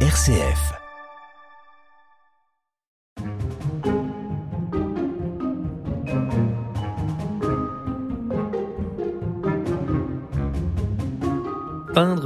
RCF. 0.00 0.85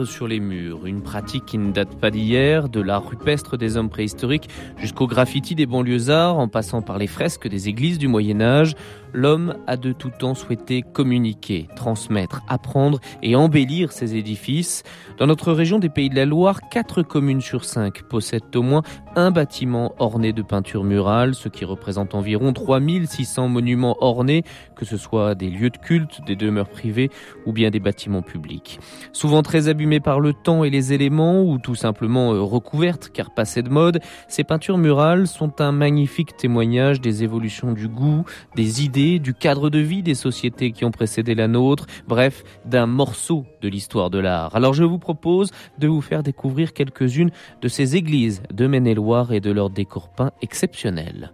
Sur 0.04 0.28
les 0.28 0.40
murs, 0.40 0.86
une 0.86 1.02
pratique 1.02 1.44
qui 1.44 1.58
ne 1.58 1.72
date 1.72 1.94
pas 1.96 2.10
d'hier, 2.10 2.68
de 2.68 2.80
l'art 2.80 3.06
rupestre 3.06 3.58
des 3.58 3.76
hommes 3.76 3.90
préhistoriques 3.90 4.48
jusqu'au 4.78 5.06
graffiti 5.06 5.54
des 5.54 5.66
banlieusards, 5.66 6.38
en 6.38 6.48
passant 6.48 6.80
par 6.80 6.96
les 6.96 7.06
fresques 7.06 7.48
des 7.48 7.68
églises 7.68 7.98
du 7.98 8.08
Moyen 8.08 8.40
Âge, 8.40 8.74
l'homme 9.12 9.54
a 9.66 9.76
de 9.76 9.92
tout 9.92 10.10
temps 10.10 10.34
souhaité 10.34 10.82
communiquer, 10.82 11.68
transmettre, 11.76 12.42
apprendre 12.48 13.00
et 13.22 13.36
embellir 13.36 13.92
ses 13.92 14.16
édifices. 14.16 14.82
Dans 15.18 15.26
notre 15.26 15.52
région 15.52 15.78
des 15.78 15.88
Pays 15.88 16.08
de 16.08 16.16
la 16.16 16.24
Loire, 16.24 16.60
quatre 16.70 17.02
communes 17.02 17.40
sur 17.40 17.64
cinq 17.64 18.02
possèdent 18.02 18.54
au 18.54 18.62
moins 18.62 18.82
un 19.16 19.30
bâtiment 19.30 19.94
orné 19.98 20.32
de 20.32 20.42
peinture 20.42 20.84
murale, 20.84 21.34
ce 21.34 21.48
qui 21.48 21.64
représente 21.64 22.14
environ 22.14 22.52
3600 22.52 23.48
monuments 23.48 23.96
ornés, 24.00 24.44
que 24.76 24.84
ce 24.84 24.96
soit 24.96 25.34
des 25.34 25.50
lieux 25.50 25.70
de 25.70 25.78
culte, 25.78 26.20
des 26.26 26.36
demeures 26.36 26.68
privées 26.68 27.10
ou 27.46 27.52
bien 27.52 27.70
des 27.70 27.80
bâtiments 27.80 28.22
publics. 28.22 28.78
Souvent 29.12 29.42
très 29.42 29.68
abîmées 29.90 30.00
par 30.00 30.20
le 30.20 30.32
temps 30.32 30.62
et 30.62 30.70
les 30.70 30.92
éléments 30.92 31.42
ou 31.42 31.58
tout 31.58 31.74
simplement 31.74 32.32
euh, 32.32 32.40
recouvertes 32.40 33.10
car 33.12 33.34
passées 33.34 33.62
de 33.62 33.70
mode, 33.70 34.00
ces 34.28 34.44
peintures 34.44 34.78
murales 34.78 35.26
sont 35.26 35.60
un 35.60 35.72
magnifique 35.72 36.36
témoignage 36.36 37.00
des 37.00 37.24
évolutions 37.24 37.72
du 37.72 37.88
goût, 37.88 38.24
des 38.54 38.84
idées 38.84 39.18
du 39.18 39.34
cadre 39.34 39.68
de 39.68 39.80
vie 39.80 40.04
des 40.04 40.14
sociétés 40.14 40.70
qui 40.70 40.84
ont 40.84 40.92
précédé 40.92 41.34
la 41.34 41.48
nôtre, 41.48 41.86
bref, 42.06 42.44
d'un 42.64 42.86
morceau 42.86 43.44
de 43.62 43.68
l'histoire 43.68 44.10
de 44.10 44.20
l'art. 44.20 44.54
Alors 44.54 44.74
je 44.74 44.84
vous 44.84 44.98
propose 44.98 45.50
de 45.78 45.88
vous 45.88 46.02
faire 46.02 46.22
découvrir 46.22 46.72
quelques-unes 46.72 47.30
de 47.60 47.68
ces 47.68 47.96
églises 47.96 48.42
de 48.52 48.68
Maine-et-Loire 48.68 49.32
et 49.32 49.40
de 49.40 49.50
leurs 49.50 49.70
décors 49.70 50.08
peints 50.08 50.30
exceptionnels. 50.40 51.32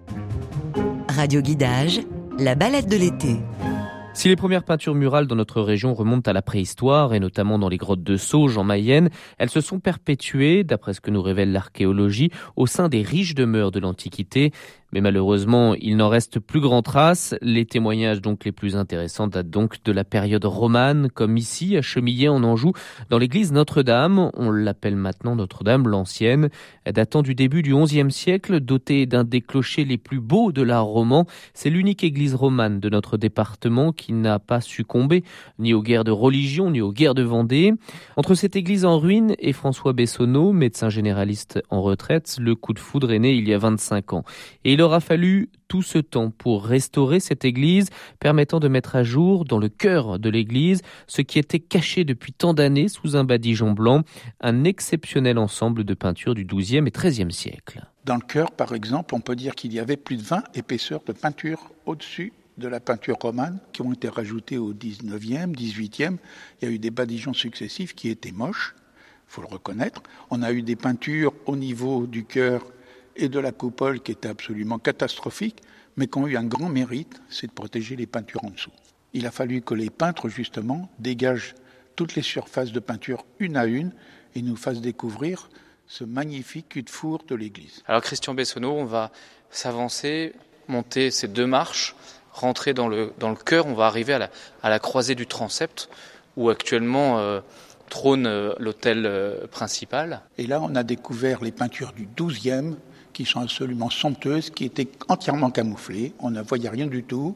Radio 1.10 1.42
Guidage, 1.42 2.00
la 2.38 2.54
balade 2.54 2.88
de 2.88 2.96
l'été. 2.96 3.36
Si 4.16 4.30
les 4.30 4.36
premières 4.36 4.64
peintures 4.64 4.94
murales 4.94 5.26
dans 5.26 5.34
notre 5.34 5.60
région 5.60 5.92
remontent 5.92 6.30
à 6.30 6.32
la 6.32 6.40
préhistoire, 6.40 7.12
et 7.12 7.20
notamment 7.20 7.58
dans 7.58 7.68
les 7.68 7.76
grottes 7.76 8.02
de 8.02 8.16
Sauge 8.16 8.56
en 8.56 8.64
Mayenne, 8.64 9.10
elles 9.36 9.50
se 9.50 9.60
sont 9.60 9.78
perpétuées, 9.78 10.64
d'après 10.64 10.94
ce 10.94 11.02
que 11.02 11.10
nous 11.10 11.20
révèle 11.20 11.52
l'archéologie, 11.52 12.30
au 12.56 12.66
sein 12.66 12.88
des 12.88 13.02
riches 13.02 13.34
demeures 13.34 13.72
de 13.72 13.78
l'Antiquité. 13.78 14.52
Mais 14.96 15.02
malheureusement, 15.02 15.74
il 15.74 15.98
n'en 15.98 16.08
reste 16.08 16.40
plus 16.40 16.60
grand 16.60 16.80
trace. 16.80 17.34
Les 17.42 17.66
témoignages 17.66 18.22
donc 18.22 18.46
les 18.46 18.52
plus 18.52 18.76
intéressants 18.76 19.26
datent 19.26 19.50
donc 19.50 19.84
de 19.84 19.92
la 19.92 20.04
période 20.04 20.46
romane, 20.46 21.10
comme 21.10 21.36
ici 21.36 21.76
à 21.76 21.82
Chemillé 21.82 22.30
en 22.30 22.42
Anjou, 22.42 22.72
dans 23.10 23.18
l'église 23.18 23.52
Notre-Dame. 23.52 24.30
On 24.32 24.50
l'appelle 24.50 24.96
maintenant 24.96 25.36
Notre-Dame 25.36 25.86
l'ancienne, 25.86 26.48
datant 26.90 27.20
du 27.20 27.34
début 27.34 27.60
du 27.60 27.74
XIe 27.74 28.10
siècle, 28.10 28.58
dotée 28.60 29.04
d'un 29.04 29.24
des 29.24 29.42
clochers 29.42 29.84
les 29.84 29.98
plus 29.98 30.18
beaux 30.18 30.50
de 30.50 30.62
l'art 30.62 30.86
roman. 30.86 31.26
C'est 31.52 31.68
l'unique 31.68 32.02
église 32.02 32.34
romane 32.34 32.80
de 32.80 32.88
notre 32.88 33.18
département 33.18 33.92
qui 33.92 34.14
n'a 34.14 34.38
pas 34.38 34.62
succombé 34.62 35.24
ni 35.58 35.74
aux 35.74 35.82
guerres 35.82 36.04
de 36.04 36.10
religion 36.10 36.70
ni 36.70 36.80
aux 36.80 36.92
guerres 36.92 37.14
de 37.14 37.22
Vendée. 37.22 37.74
Entre 38.16 38.34
cette 38.34 38.56
église 38.56 38.86
en 38.86 38.98
ruine 38.98 39.34
et 39.40 39.52
François 39.52 39.92
Bessonneau, 39.92 40.52
médecin 40.52 40.88
généraliste 40.88 41.62
en 41.68 41.82
retraite, 41.82 42.38
le 42.40 42.54
coup 42.54 42.72
de 42.72 42.78
foudre 42.78 43.12
est 43.12 43.18
né 43.18 43.34
il 43.34 43.46
y 43.46 43.52
a 43.52 43.58
25 43.58 44.14
ans. 44.14 44.24
Et 44.64 44.72
il 44.72 44.85
aura 44.86 45.00
fallu 45.00 45.50
tout 45.68 45.82
ce 45.82 45.98
temps 45.98 46.30
pour 46.30 46.64
restaurer 46.64 47.20
cette 47.20 47.44
église, 47.44 47.90
permettant 48.20 48.60
de 48.60 48.68
mettre 48.68 48.96
à 48.96 49.02
jour 49.02 49.44
dans 49.44 49.58
le 49.58 49.68
cœur 49.68 50.18
de 50.18 50.30
l'église 50.30 50.80
ce 51.06 51.22
qui 51.22 51.38
était 51.38 51.60
caché 51.60 52.04
depuis 52.04 52.32
tant 52.32 52.54
d'années 52.54 52.88
sous 52.88 53.16
un 53.16 53.24
badigeon 53.24 53.72
blanc, 53.72 54.02
un 54.40 54.64
exceptionnel 54.64 55.38
ensemble 55.38 55.84
de 55.84 55.94
peintures 55.94 56.34
du 56.34 56.44
XIIe 56.44 56.86
et 56.86 56.90
XIIIe 56.90 57.32
siècle. 57.32 57.84
Dans 58.04 58.14
le 58.14 58.20
cœur, 58.20 58.52
par 58.52 58.72
exemple, 58.74 59.14
on 59.14 59.20
peut 59.20 59.36
dire 59.36 59.54
qu'il 59.54 59.72
y 59.72 59.80
avait 59.80 59.96
plus 59.96 60.16
de 60.16 60.22
20 60.22 60.44
épaisseurs 60.54 61.02
de 61.04 61.12
peinture 61.12 61.70
au-dessus 61.84 62.32
de 62.58 62.68
la 62.68 62.80
peinture 62.80 63.16
romane 63.20 63.58
qui 63.72 63.82
ont 63.82 63.92
été 63.92 64.08
rajoutées 64.08 64.58
au 64.58 64.72
19e, 64.72 65.54
18e. 65.54 66.16
Il 66.60 66.68
y 66.68 66.70
a 66.70 66.74
eu 66.74 66.78
des 66.78 66.90
badigeons 66.90 67.34
successifs 67.34 67.94
qui 67.94 68.08
étaient 68.08 68.32
moches, 68.32 68.74
faut 69.26 69.42
le 69.42 69.48
reconnaître. 69.48 70.02
On 70.30 70.42
a 70.42 70.52
eu 70.52 70.62
des 70.62 70.76
peintures 70.76 71.32
au 71.46 71.56
niveau 71.56 72.06
du 72.06 72.24
cœur 72.24 72.62
et 73.16 73.28
de 73.28 73.38
la 73.38 73.52
coupole 73.52 74.00
qui 74.00 74.12
étaient 74.12 74.28
absolument 74.28 74.78
catastrophiques, 74.78 75.62
mais 75.96 76.06
qui 76.06 76.18
ont 76.18 76.26
eu 76.26 76.36
un 76.36 76.44
grand 76.44 76.68
mérite, 76.68 77.20
c'est 77.28 77.46
de 77.46 77.52
protéger 77.52 77.96
les 77.96 78.06
peintures 78.06 78.44
en 78.44 78.50
dessous. 78.50 78.72
Il 79.12 79.26
a 79.26 79.30
fallu 79.30 79.62
que 79.62 79.74
les 79.74 79.90
peintres, 79.90 80.28
justement, 80.28 80.90
dégagent 80.98 81.54
toutes 81.96 82.14
les 82.14 82.22
surfaces 82.22 82.72
de 82.72 82.80
peinture 82.80 83.24
une 83.38 83.56
à 83.56 83.64
une 83.64 83.92
et 84.34 84.42
nous 84.42 84.56
fassent 84.56 84.82
découvrir 84.82 85.48
ce 85.86 86.04
magnifique 86.04 86.68
cul 86.70 86.82
de 86.82 86.90
four 86.90 87.24
de 87.26 87.34
l'église. 87.34 87.82
Alors 87.86 88.02
Christian 88.02 88.34
Bessonneau, 88.34 88.72
on 88.72 88.84
va 88.84 89.10
s'avancer, 89.50 90.34
monter 90.68 91.10
ces 91.10 91.28
deux 91.28 91.46
marches, 91.46 91.94
rentrer 92.32 92.74
dans 92.74 92.88
le, 92.88 93.12
dans 93.18 93.30
le 93.30 93.36
cœur, 93.36 93.66
on 93.66 93.74
va 93.74 93.86
arriver 93.86 94.12
à 94.12 94.18
la, 94.18 94.30
à 94.62 94.68
la 94.68 94.78
croisée 94.78 95.14
du 95.14 95.26
transept, 95.26 95.88
où 96.36 96.50
actuellement 96.50 97.18
euh, 97.18 97.40
trône 97.88 98.26
euh, 98.26 98.52
l'hôtel 98.58 99.06
euh, 99.06 99.46
principal. 99.46 100.22
Et 100.38 100.46
là, 100.46 100.60
on 100.60 100.74
a 100.74 100.82
découvert 100.82 101.42
les 101.42 101.52
peintures 101.52 101.92
du 101.92 102.06
12e, 102.06 102.74
qui 103.16 103.24
sont 103.24 103.40
absolument 103.40 103.88
somptueuses, 103.88 104.50
qui 104.50 104.66
étaient 104.66 104.88
entièrement 105.08 105.50
camouflées. 105.50 106.12
On 106.18 106.28
ne 106.28 106.42
voyait 106.42 106.68
rien 106.68 106.86
du 106.86 107.02
tout. 107.02 107.34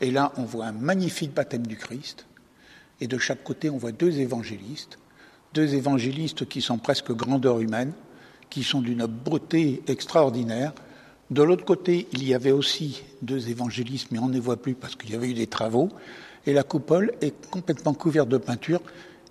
Et 0.00 0.10
là, 0.10 0.32
on 0.38 0.44
voit 0.44 0.64
un 0.64 0.72
magnifique 0.72 1.34
baptême 1.34 1.66
du 1.66 1.76
Christ. 1.76 2.24
Et 3.02 3.08
de 3.08 3.18
chaque 3.18 3.44
côté, 3.44 3.68
on 3.68 3.76
voit 3.76 3.92
deux 3.92 4.20
évangélistes. 4.20 4.98
Deux 5.52 5.74
évangélistes 5.74 6.48
qui 6.48 6.62
sont 6.62 6.78
presque 6.78 7.12
grandeur 7.12 7.60
humaine, 7.60 7.92
qui 8.48 8.62
sont 8.62 8.80
d'une 8.80 9.04
beauté 9.04 9.82
extraordinaire. 9.86 10.72
De 11.30 11.42
l'autre 11.42 11.66
côté, 11.66 12.08
il 12.12 12.26
y 12.26 12.32
avait 12.32 12.52
aussi 12.52 13.02
deux 13.20 13.50
évangélistes, 13.50 14.08
mais 14.10 14.18
on 14.18 14.28
ne 14.28 14.32
les 14.32 14.40
voit 14.40 14.56
plus 14.56 14.72
parce 14.72 14.96
qu'il 14.96 15.10
y 15.10 15.14
avait 15.14 15.28
eu 15.28 15.34
des 15.34 15.46
travaux. 15.46 15.90
Et 16.46 16.54
la 16.54 16.62
coupole 16.62 17.12
est 17.20 17.50
complètement 17.50 17.92
couverte 17.92 18.30
de 18.30 18.38
peinture 18.38 18.80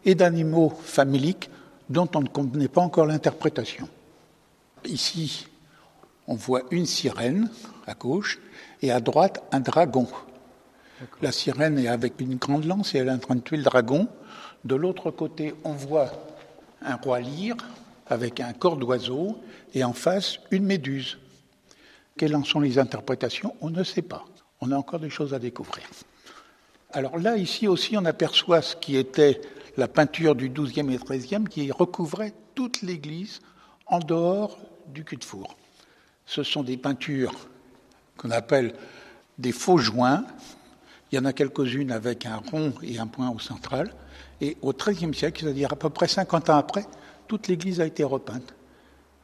et 0.06 0.14
d'animaux 0.14 0.72
faméliques 0.80 1.50
dont 1.90 2.08
on 2.14 2.22
ne 2.22 2.28
connaît 2.28 2.68
pas 2.68 2.82
encore 2.82 3.08
l'interprétation. 3.08 3.90
Ici, 4.86 5.48
on 6.28 6.36
voit 6.36 6.64
une 6.72 6.86
sirène 6.86 7.50
à 7.86 7.94
gauche 7.94 8.40
et 8.82 8.92
à 8.92 9.00
droite 9.00 9.44
un 9.52 9.62
dragon. 9.62 10.08
La 11.22 11.32
sirène 11.32 11.80
est 11.80 11.88
avec 11.88 12.20
une 12.20 12.36
grande 12.36 12.66
lance 12.66 12.94
et 12.94 13.00
elle 13.00 13.08
est 13.08 13.12
en 13.12 13.20
train 13.20 13.36
de 13.36 13.42
tuer 13.42 13.58
le 13.58 13.64
dragon. 13.64 14.08
De 14.66 14.76
l'autre 14.76 15.12
côté, 15.12 15.56
on 15.64 15.74
voit 15.74 16.12
un 16.82 16.96
roi 16.96 17.22
lyre 17.22 17.56
avec 18.08 18.40
un 18.40 18.54
corps 18.54 18.78
d'oiseau 18.78 19.38
et 19.74 19.84
en 19.84 19.94
face 19.94 20.40
une 20.52 20.66
méduse. 20.66 21.18
Quelles 22.18 22.36
en 22.36 22.44
sont 22.44 22.60
les 22.60 22.80
interprétations 22.80 23.56
On 23.62 23.70
ne 23.70 23.84
sait 23.84 24.02
pas. 24.02 24.26
On 24.60 24.72
a 24.72 24.76
encore 24.76 25.00
des 25.00 25.10
choses 25.10 25.34
à 25.34 25.40
découvrir. 25.40 25.86
Alors 26.92 27.18
là, 27.18 27.38
ici 27.38 27.68
aussi, 27.68 27.96
on 27.96 28.06
aperçoit 28.06 28.62
ce 28.62 28.76
qui 28.76 28.98
était 28.98 29.42
la 29.78 29.88
peinture 29.88 30.36
du 30.36 30.50
XIIe 30.50 30.92
et 30.92 30.98
XIIIe 30.98 31.44
qui 31.44 31.72
recouvrait 31.72 32.34
toute 32.56 32.82
l'église 32.82 33.42
en 33.86 34.00
dehors 34.00 34.58
du 34.88 35.04
cul 35.04 35.18
de 35.18 35.24
four 35.24 35.56
ce 36.28 36.44
sont 36.44 36.62
des 36.62 36.78
peintures 36.78 37.34
qu'on 38.18 38.30
appelle 38.32 38.76
des 39.40 39.52
faux 39.52 39.78
joints. 39.78 40.26
Il 41.12 41.16
y 41.16 41.20
en 41.20 41.26
a 41.26 41.34
quelques-unes 41.34 41.92
avec 41.92 42.26
un 42.26 42.36
rond 42.36 42.74
et 42.84 43.00
un 43.00 43.08
point 43.08 43.30
au 43.30 43.40
central. 43.40 43.94
Et 44.42 44.58
au 44.62 44.74
XIIIe 44.74 45.16
siècle, 45.16 45.42
c'est-à-dire 45.42 45.72
à 45.74 45.76
peu 45.76 45.90
près 45.90 46.08
50 46.08 46.50
ans 46.52 46.58
après, 46.58 46.86
toute 47.28 47.48
l'église 47.48 47.82
a 47.82 47.86
été 47.86 48.04
repeinte. 48.04 48.54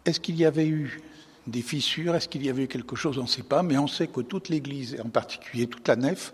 Est-ce 0.06 0.20
qu'il 0.20 0.38
y 0.38 0.46
avait 0.46 0.68
eu 0.68 1.02
des 1.46 1.62
fissures? 1.62 2.16
Est-ce 2.16 2.28
qu'il 2.28 2.44
y 2.46 2.50
avait 2.50 2.64
eu 2.64 2.68
quelque 2.68 2.96
chose? 2.96 3.18
On 3.18 3.24
ne 3.24 3.28
sait 3.28 3.44
pas, 3.44 3.64
mais 3.64 3.78
on 3.78 3.88
sait 3.88 4.08
que 4.08 4.22
toute 4.22 4.50
l'église, 4.50 4.96
et 4.96 5.02
en 5.02 5.10
particulier 5.10 5.68
toute 5.68 5.88
la 5.88 5.98
nef, 5.98 6.34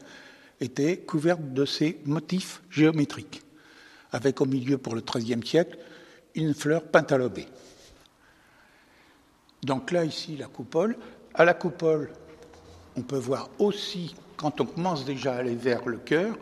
était 0.62 0.98
couverte 0.98 1.54
de 1.54 1.66
ces 1.66 2.00
motifs 2.06 2.62
géométriques, 2.70 3.42
avec 4.12 4.40
au 4.42 4.46
milieu, 4.46 4.78
pour 4.78 4.96
le 4.96 5.02
XIIIe 5.02 5.46
siècle, 5.46 5.78
une 6.36 6.54
fleur 6.54 6.84
pentalobée. 6.84 7.48
Donc 9.64 9.92
là, 9.92 10.06
ici, 10.06 10.38
la 10.38 10.48
coupole. 10.48 10.98
À 11.34 11.46
la 11.46 11.54
coupole, 11.54 12.12
on 12.96 13.02
peut 13.02 13.18
voir 13.18 13.50
aussi, 13.60 14.16
quand 14.38 14.62
on 14.62 14.66
commence 14.66 15.06
déjà 15.06 15.34
à 15.34 15.38
aller 15.38 15.56
vers 15.56 15.88
le 15.88 15.98
cœur, 15.98 16.38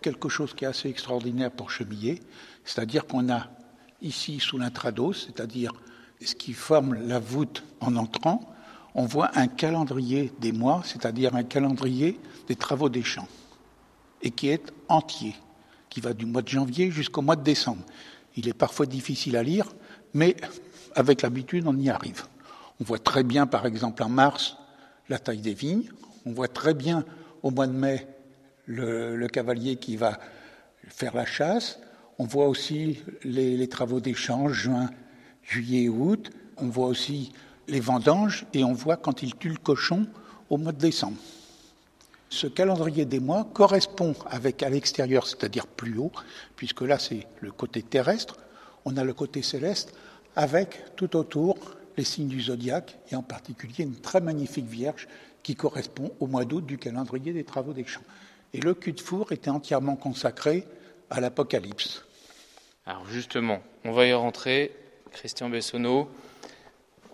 quelque 0.00 0.28
chose 0.28 0.54
qui 0.54 0.64
est 0.64 0.68
assez 0.68 0.88
extraordinaire 0.88 1.50
pour 1.50 1.70
chemiller, 1.70 2.20
c'est-à-dire 2.64 3.06
qu'on 3.06 3.30
a 3.30 3.48
ici, 4.02 4.40
sous 4.40 4.58
l'intrados, 4.58 5.26
c'est-à-dire 5.26 5.72
ce 6.24 6.34
qui 6.34 6.52
forme 6.52 6.94
la 6.94 7.18
voûte 7.18 7.62
en 7.80 7.96
entrant, 7.96 8.40
on 8.94 9.04
voit 9.04 9.30
un 9.34 9.46
calendrier 9.46 10.32
des 10.40 10.52
mois, 10.52 10.82
c'est-à-dire 10.84 11.34
un 11.34 11.44
calendrier 11.44 12.18
des 12.48 12.56
travaux 12.56 12.88
des 12.88 13.02
champs, 13.02 13.28
et 14.22 14.30
qui 14.30 14.48
est 14.48 14.72
entier, 14.88 15.34
qui 15.88 16.00
va 16.00 16.12
du 16.12 16.26
mois 16.26 16.42
de 16.42 16.48
janvier 16.48 16.90
jusqu'au 16.90 17.22
mois 17.22 17.36
de 17.36 17.44
décembre. 17.44 17.84
Il 18.36 18.48
est 18.48 18.54
parfois 18.54 18.86
difficile 18.86 19.36
à 19.36 19.42
lire, 19.42 19.66
mais 20.14 20.36
avec 20.94 21.22
l'habitude, 21.22 21.66
on 21.66 21.76
y 21.76 21.90
arrive. 21.90 22.24
On 22.80 22.84
voit 22.84 22.98
très 22.98 23.22
bien, 23.22 23.46
par 23.46 23.66
exemple, 23.66 24.02
en 24.02 24.08
mars, 24.08 24.56
la 25.08 25.18
taille 25.18 25.42
des 25.42 25.52
vignes. 25.52 25.90
On 26.24 26.32
voit 26.32 26.48
très 26.48 26.72
bien, 26.72 27.04
au 27.42 27.50
mois 27.50 27.66
de 27.66 27.72
mai, 27.72 28.06
le, 28.64 29.26
cavalier 29.28 29.76
qui 29.76 29.96
va 29.96 30.18
faire 30.88 31.14
la 31.14 31.26
chasse. 31.26 31.78
On 32.18 32.24
voit 32.24 32.48
aussi 32.48 33.00
les, 33.22 33.68
travaux 33.68 34.00
d'échange, 34.00 34.52
juin, 34.52 34.88
juillet 35.42 35.84
et 35.84 35.88
août. 35.90 36.30
On 36.56 36.68
voit 36.68 36.86
aussi 36.86 37.32
les 37.68 37.80
vendanges 37.80 38.46
et 38.54 38.64
on 38.64 38.72
voit 38.72 38.96
quand 38.96 39.22
ils 39.22 39.34
tuent 39.36 39.50
le 39.50 39.56
cochon 39.56 40.06
au 40.48 40.56
mois 40.56 40.72
de 40.72 40.78
décembre. 40.78 41.18
Ce 42.30 42.46
calendrier 42.46 43.04
des 43.04 43.20
mois 43.20 43.48
correspond 43.52 44.14
avec 44.26 44.62
à 44.62 44.70
l'extérieur, 44.70 45.26
c'est-à-dire 45.26 45.66
plus 45.66 45.98
haut, 45.98 46.12
puisque 46.56 46.82
là 46.82 46.98
c'est 46.98 47.26
le 47.40 47.50
côté 47.50 47.82
terrestre, 47.82 48.38
on 48.84 48.96
a 48.96 49.04
le 49.04 49.14
côté 49.14 49.42
céleste, 49.42 49.92
avec 50.36 50.94
tout 50.96 51.16
autour 51.16 51.58
les 52.00 52.04
signes 52.04 52.28
du 52.28 52.40
zodiaque, 52.40 52.96
et 53.10 53.14
en 53.14 53.22
particulier 53.22 53.84
une 53.84 54.00
très 54.00 54.22
magnifique 54.22 54.64
Vierge 54.64 55.06
qui 55.42 55.54
correspond 55.54 56.10
au 56.18 56.26
mois 56.26 56.46
d'août 56.46 56.64
du 56.64 56.78
calendrier 56.78 57.34
des 57.34 57.44
travaux 57.44 57.74
des 57.74 57.84
champs. 57.84 58.00
Et 58.54 58.60
le 58.60 58.72
cul 58.72 58.92
de 58.92 59.00
four 59.02 59.32
était 59.32 59.50
entièrement 59.50 59.96
consacré 59.96 60.66
à 61.10 61.20
l'Apocalypse. 61.20 62.02
Alors 62.86 63.06
justement, 63.06 63.60
on 63.84 63.92
va 63.92 64.06
y 64.06 64.14
rentrer, 64.14 64.74
Christian 65.12 65.50
Bessonneau. 65.50 66.08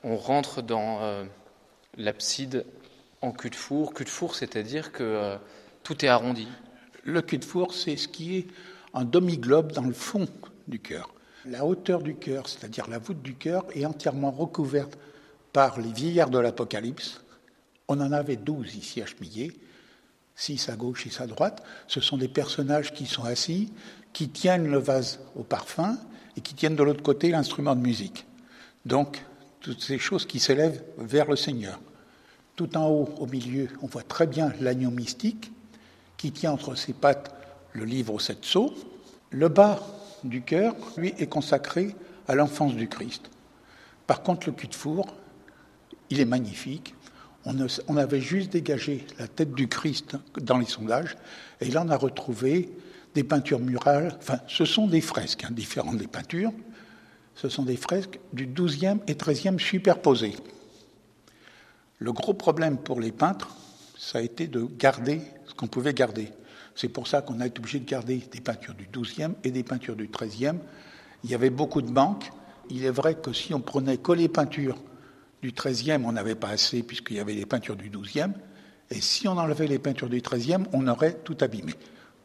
On 0.04 0.16
rentre 0.16 0.62
dans 0.62 1.02
euh, 1.02 1.24
l'abside 1.96 2.64
en 3.22 3.32
cul 3.32 3.50
de 3.50 3.56
four. 3.56 3.92
Cul 3.92 4.04
de 4.04 4.08
four, 4.08 4.36
c'est-à-dire 4.36 4.92
que 4.92 5.02
euh, 5.02 5.36
tout 5.82 6.04
est 6.04 6.08
arrondi. 6.08 6.46
Le 7.02 7.22
cul 7.22 7.38
de 7.38 7.44
four, 7.44 7.74
c'est 7.74 7.96
ce 7.96 8.06
qui 8.06 8.36
est 8.36 8.46
un 8.94 9.04
demi-globe 9.04 9.72
dans 9.72 9.82
le 9.82 9.92
fond 9.92 10.28
du 10.68 10.78
cœur. 10.78 11.12
La 11.48 11.64
hauteur 11.64 12.02
du 12.02 12.16
cœur, 12.16 12.48
c'est-à-dire 12.48 12.88
la 12.88 12.98
voûte 12.98 13.22
du 13.22 13.34
cœur, 13.34 13.64
est 13.72 13.86
entièrement 13.86 14.32
recouverte 14.32 14.98
par 15.52 15.78
les 15.78 15.92
vieillards 15.92 16.30
de 16.30 16.40
l'Apocalypse. 16.40 17.20
On 17.86 18.00
en 18.00 18.10
avait 18.10 18.34
douze 18.34 18.74
ici 18.74 19.00
à 19.00 19.06
Chemillé, 19.06 19.52
six 20.34 20.68
à 20.68 20.74
gauche, 20.74 21.04
six 21.04 21.20
à 21.20 21.26
droite. 21.28 21.62
Ce 21.86 22.00
sont 22.00 22.16
des 22.16 22.26
personnages 22.26 22.92
qui 22.92 23.06
sont 23.06 23.24
assis, 23.24 23.72
qui 24.12 24.28
tiennent 24.28 24.68
le 24.68 24.78
vase 24.78 25.20
au 25.36 25.44
parfum 25.44 25.96
et 26.36 26.40
qui 26.40 26.54
tiennent 26.54 26.74
de 26.74 26.82
l'autre 26.82 27.04
côté 27.04 27.30
l'instrument 27.30 27.76
de 27.76 27.80
musique. 27.80 28.26
Donc, 28.84 29.22
toutes 29.60 29.82
ces 29.82 29.98
choses 29.98 30.26
qui 30.26 30.40
s'élèvent 30.40 30.82
vers 30.98 31.30
le 31.30 31.36
Seigneur. 31.36 31.78
Tout 32.56 32.76
en 32.76 32.88
haut, 32.88 33.08
au 33.20 33.26
milieu, 33.26 33.68
on 33.82 33.86
voit 33.86 34.02
très 34.02 34.26
bien 34.26 34.52
l'agneau 34.60 34.90
mystique 34.90 35.52
qui 36.16 36.32
tient 36.32 36.50
entre 36.50 36.74
ses 36.74 36.92
pattes 36.92 37.32
le 37.72 37.84
livre 37.84 38.18
sept 38.18 38.44
sceaux. 38.44 38.74
Le 39.30 39.48
bas 39.48 39.80
du 40.24 40.42
cœur, 40.42 40.74
lui, 40.96 41.14
est 41.18 41.26
consacré 41.26 41.94
à 42.28 42.34
l'enfance 42.34 42.74
du 42.74 42.88
Christ. 42.88 43.30
Par 44.06 44.22
contre, 44.22 44.46
le 44.46 44.52
cul 44.52 44.68
de 44.68 44.74
four, 44.74 45.14
il 46.10 46.20
est 46.20 46.26
magnifique. 46.26 46.94
On, 47.88 47.96
avait 47.96 48.20
juste 48.20 48.50
dégagé 48.50 49.06
la 49.20 49.28
tête 49.28 49.52
du 49.54 49.68
Christ 49.68 50.16
dans 50.40 50.58
les 50.58 50.66
sondages, 50.66 51.16
et 51.60 51.70
là 51.70 51.84
on 51.86 51.90
a 51.90 51.96
retrouvé 51.96 52.68
des 53.14 53.22
peintures 53.22 53.60
murales, 53.60 54.16
enfin 54.18 54.40
ce 54.48 54.64
sont 54.64 54.88
des 54.88 55.00
fresques, 55.00 55.44
hein, 55.44 55.52
différentes 55.52 55.96
des 55.96 56.08
peintures, 56.08 56.50
ce 57.36 57.48
sont 57.48 57.62
des 57.62 57.76
fresques 57.76 58.18
du 58.32 58.48
XIIe 58.48 58.98
et 59.06 59.14
XIIIe 59.14 59.60
superposées. 59.60 60.34
Le 62.00 62.12
gros 62.12 62.34
problème 62.34 62.78
pour 62.78 63.00
les 63.00 63.12
peintres, 63.12 63.56
ça 63.96 64.18
a 64.18 64.22
été 64.22 64.48
de 64.48 64.66
garder 64.78 65.20
ce 65.46 65.54
qu'on 65.54 65.68
pouvait 65.68 65.94
garder. 65.94 66.30
C'est 66.76 66.90
pour 66.90 67.08
ça 67.08 67.22
qu'on 67.22 67.40
a 67.40 67.46
été 67.46 67.58
obligé 67.58 67.80
de 67.80 67.88
garder 67.88 68.22
des 68.30 68.40
peintures 68.42 68.74
du 68.74 68.86
XIIe 68.86 69.30
et 69.42 69.50
des 69.50 69.62
peintures 69.62 69.96
du 69.96 70.08
XIIIe. 70.08 70.58
Il 71.24 71.30
y 71.30 71.34
avait 71.34 71.50
beaucoup 71.50 71.80
de 71.80 71.90
manques. 71.90 72.30
Il 72.68 72.84
est 72.84 72.90
vrai 72.90 73.14
que 73.14 73.32
si 73.32 73.54
on 73.54 73.60
prenait 73.60 73.96
que 73.96 74.12
les 74.12 74.28
peintures 74.28 74.76
du 75.40 75.52
XIIIe, 75.52 76.04
on 76.04 76.12
n'avait 76.12 76.34
pas 76.34 76.50
assez 76.50 76.82
puisqu'il 76.82 77.16
y 77.16 77.20
avait 77.20 77.34
les 77.34 77.46
peintures 77.46 77.76
du 77.76 77.88
XIIe. 77.88 78.32
Et 78.90 79.00
si 79.00 79.26
on 79.26 79.38
enlevait 79.38 79.66
les 79.66 79.78
peintures 79.78 80.10
du 80.10 80.20
XIIIe, 80.20 80.64
on 80.74 80.86
aurait 80.86 81.14
tout 81.24 81.38
abîmé. 81.40 81.72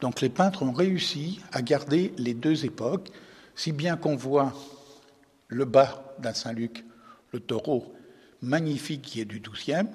Donc 0.02 0.20
les 0.20 0.30
peintres 0.30 0.64
ont 0.64 0.74
réussi 0.74 1.40
à 1.54 1.62
garder 1.62 2.14
les 2.18 2.34
deux 2.34 2.66
époques, 2.66 3.10
si 3.56 3.72
bien 3.72 3.96
qu'on 3.96 4.18
voit 4.18 4.54
le 5.48 5.64
bas 5.64 6.16
d'un 6.20 6.34
Saint-Luc, 6.34 6.84
le 7.32 7.40
taureau 7.40 7.94
magnifique 8.42 9.04
qui 9.04 9.22
est 9.22 9.26
du 9.26 9.40
XIIe. 9.40 9.88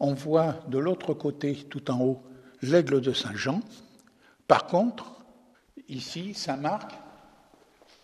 On 0.00 0.14
voit 0.14 0.56
de 0.68 0.78
l'autre 0.78 1.14
côté, 1.14 1.54
tout 1.68 1.90
en 1.90 2.00
haut, 2.00 2.22
l'aigle 2.62 3.00
de 3.00 3.12
Saint-Jean. 3.12 3.60
Par 4.46 4.66
contre, 4.66 5.12
ici, 5.88 6.34
Saint-Marc 6.34 6.92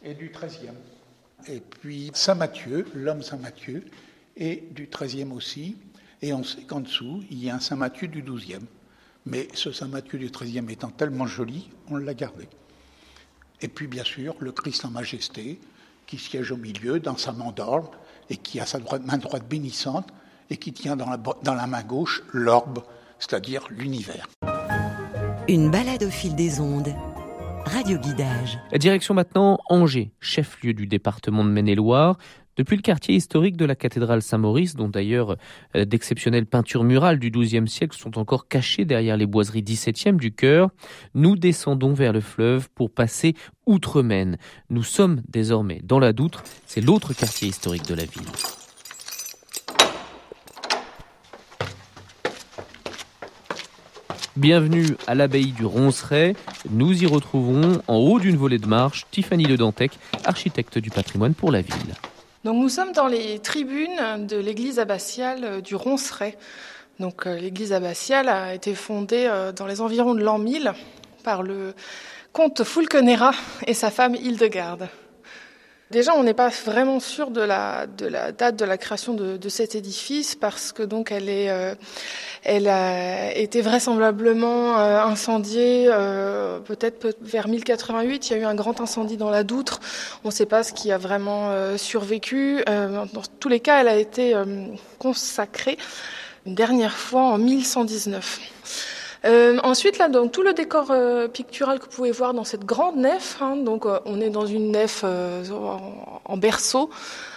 est 0.03 0.15
du 0.15 0.31
XIIIe. 0.31 0.71
Et 1.49 1.61
puis 1.61 2.11
Saint-Matthieu, 2.15 2.87
l'homme 2.95 3.23
Saint-Matthieu, 3.23 3.85
est 4.37 4.73
du 4.73 4.89
XIIIe 4.89 5.33
aussi. 5.33 5.77
Et 6.23 6.33
on 6.33 6.43
sait 6.43 6.63
qu'en 6.63 6.81
dessous, 6.81 7.25
il 7.31 7.43
y 7.43 7.51
a 7.51 7.55
un 7.55 7.61
Saint-Matthieu 7.61 8.09
du 8.09 8.23
XIIe. 8.23 8.65
Mais 9.27 9.49
ce 9.55 9.73
Saint-Matthieu 9.73 10.19
du 10.19 10.31
XIIIe 10.31 10.65
étant 10.71 10.91
tellement 10.91 11.27
joli, 11.27 11.69
on 11.89 11.97
l'a 11.97 12.15
gardé. 12.15 12.49
Et 13.61 13.69
puis, 13.69 13.87
bien 13.87 14.05
sûr, 14.05 14.37
le 14.39 14.53
Christ 14.53 14.85
en 14.85 14.91
majesté, 14.91 15.59
qui 16.07 16.19
siège 16.19 16.53
au 16.53 16.57
milieu 16.57 17.01
dans 17.01 17.17
sa 17.17 17.33
main 17.33 17.51
d'or 17.51 17.91
et 18.31 18.37
qui 18.37 18.61
a 18.61 18.67
sa 18.67 18.79
main 18.79 19.19
droite 19.19 19.49
bénissante 19.49 20.09
et 20.51 20.57
qui 20.57 20.73
tient 20.73 20.97
dans 20.97 21.11
la 21.55 21.67
main 21.67 21.83
gauche 21.83 22.23
l'orbe, 22.33 22.85
c'est-à-dire 23.19 23.67
l'univers. 23.71 24.29
Une 25.49 25.71
balade 25.71 26.03
au 26.03 26.11
fil 26.11 26.35
des 26.35 26.61
ondes. 26.61 26.95
Radio 27.65 27.99
Guidage. 27.99 28.59
Direction 28.79 29.15
maintenant 29.15 29.59
Angers, 29.69 30.13
chef-lieu 30.21 30.73
du 30.73 30.87
département 30.87 31.45
de 31.45 31.51
Maine-et-Loire. 31.51 32.17
Depuis 32.57 32.77
le 32.77 32.83
quartier 32.83 33.15
historique 33.15 33.57
de 33.57 33.67
la 33.67 33.75
cathédrale 33.75 34.23
Saint-Maurice, 34.23 34.77
dont 34.77 34.89
d'ailleurs 34.89 35.37
euh, 35.77 35.85
d'exceptionnelles 35.85 36.47
peintures 36.47 36.85
murales 36.85 37.19
du 37.19 37.31
XIIe 37.31 37.69
siècle 37.69 37.97
sont 37.97 38.19
encore 38.19 38.49
cachées 38.49 38.85
derrière 38.87 39.17
les 39.17 39.27
boiseries 39.27 39.63
XVIIe 39.63 40.17
du 40.17 40.33
chœur, 40.33 40.71
nous 41.15 41.37
descendons 41.37 41.93
vers 41.93 42.13
le 42.13 42.21
fleuve 42.21 42.71
pour 42.71 42.91
passer 42.91 43.35
outre-Maine. 43.67 44.39
Nous 44.71 44.85
sommes 44.85 45.23
désormais 45.29 45.81
dans 45.85 45.99
la 45.99 46.13
Doutre, 46.15 46.45
c'est 46.67 46.81
l'autre 46.81 47.13
quartier 47.13 47.49
historique 47.49 47.87
de 47.87 47.95
la 47.95 48.05
ville. 48.05 48.31
Bienvenue 54.37 54.99
à 55.07 55.15
l'abbaye 55.15 55.53
du 55.53 55.65
Ronceret. 55.65 56.37
Nous 56.69 57.03
y 57.03 57.07
retrouvons 57.07 57.81
en 57.89 57.97
haut 57.97 58.19
d'une 58.19 58.37
volée 58.37 58.59
de 58.59 58.67
marche 58.67 59.07
Tiffany 59.11 59.45
de 59.45 59.57
Dantec, 59.57 59.93
architecte 60.27 60.77
du 60.77 60.91
patrimoine 60.91 61.33
pour 61.33 61.51
la 61.51 61.63
ville. 61.63 61.95
Nous 62.45 62.69
sommes 62.69 62.93
dans 62.93 63.07
les 63.07 63.39
tribunes 63.39 64.27
de 64.27 64.37
l'église 64.37 64.79
abbatiale 64.79 65.63
du 65.63 65.75
Ronceret. 65.75 66.37
Donc 67.01 67.27
euh, 67.27 67.39
l'église 67.39 67.73
abbatiale 67.73 68.29
a 68.29 68.53
été 68.53 68.75
fondée 68.75 69.27
euh, 69.27 69.53
dans 69.53 69.67
les 69.67 69.81
environs 69.81 70.15
de 70.15 70.23
l'an 70.23 70.39
1000 70.39 70.75
par 71.25 71.43
le 71.43 71.73
comte 72.35 72.63
Fulkenera 72.63 73.33
et 73.67 73.73
sa 73.73 73.91
femme 73.91 74.15
Hildegarde. 74.15 74.89
Déjà, 75.93 76.17
on 76.17 76.25
n'est 76.25 76.35
pas 76.35 76.49
vraiment 76.49 76.99
sûr 76.99 77.31
de 77.31 77.41
la, 77.41 77.87
de 77.87 78.07
la 78.07 78.33
date 78.33 78.57
de 78.57 78.65
la 78.65 78.77
création 78.77 79.15
de, 79.15 79.37
de 79.37 79.49
cet 79.49 79.77
édifice 79.77 80.35
parce 80.35 80.73
que 80.73 80.83
donc 80.83 81.13
elle 81.13 81.29
est, 81.29 81.49
euh, 81.49 81.77
elle 82.43 82.67
a 82.67 83.33
été 83.37 83.61
vraisemblablement 83.61 84.81
euh, 84.81 85.01
incendiée 85.03 85.87
euh, 85.89 86.59
peut-être 86.59 87.17
vers 87.21 87.47
1088. 87.47 88.29
Il 88.29 88.33
y 88.33 88.37
a 88.37 88.39
eu 88.39 88.45
un 88.45 88.57
grand 88.57 88.81
incendie 88.81 89.17
dans 89.17 89.31
la 89.31 89.45
Doutre. 89.45 89.79
On 90.25 90.29
ne 90.29 90.33
sait 90.33 90.47
pas 90.47 90.65
ce 90.65 90.73
qui 90.73 90.91
a 90.91 90.99
vraiment 90.99 91.53
survécu. 91.77 92.65
dans 92.67 93.23
tous 93.39 93.49
les 93.49 93.61
cas, 93.61 93.81
elle 93.81 93.89
a 93.89 93.97
été 93.97 94.35
consacrée 94.99 95.79
une 96.47 96.57
dernière 96.57 96.97
fois 96.97 97.23
en 97.23 97.39
1119. 97.39 98.96
Euh, 99.25 99.59
ensuite, 99.63 99.99
là, 99.99 100.09
donc 100.09 100.33
tout 100.33 100.43
le 100.43 100.53
décor 100.53 100.91
euh, 100.91 101.29
pictural 101.29 101.79
que 101.79 101.85
vous 101.85 101.91
pouvez 101.91 102.11
voir 102.11 102.35
dans 102.35 102.45
cette 102.45 102.65
grande 102.65 102.97
nef, 102.97 103.39
hein, 103.41 103.57
donc 103.57 103.87
euh, 103.87 103.99
on 104.05 104.21
est 104.21 104.31
dans 104.31 104.47
une 104.47 104.71
nef 104.73 105.05
en, 105.05 106.37
berceau 106.37 106.91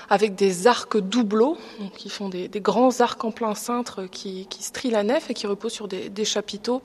avec 0.09 0.35
des 0.35 0.67
arcs 0.67 0.97
doubleaux, 0.97 1.57
donc, 1.79 1.93
qui 1.93 2.09
font 2.09 2.29
des, 2.29 2.47
des, 2.47 2.59
grands 2.59 2.99
arcs 2.99 3.23
en 3.23 3.31
plein 3.31 3.55
cintre 3.55 4.05
qui, 4.05 4.47
qui 4.47 4.63
strient 4.63 4.91
la 4.91 5.03
nef 5.03 5.29
et 5.29 5.33
qui 5.33 5.47
reposent 5.47 5.73
sur 5.73 5.87
des, 5.87 6.09
des 6.09 6.25
chapiteaux. 6.25 6.81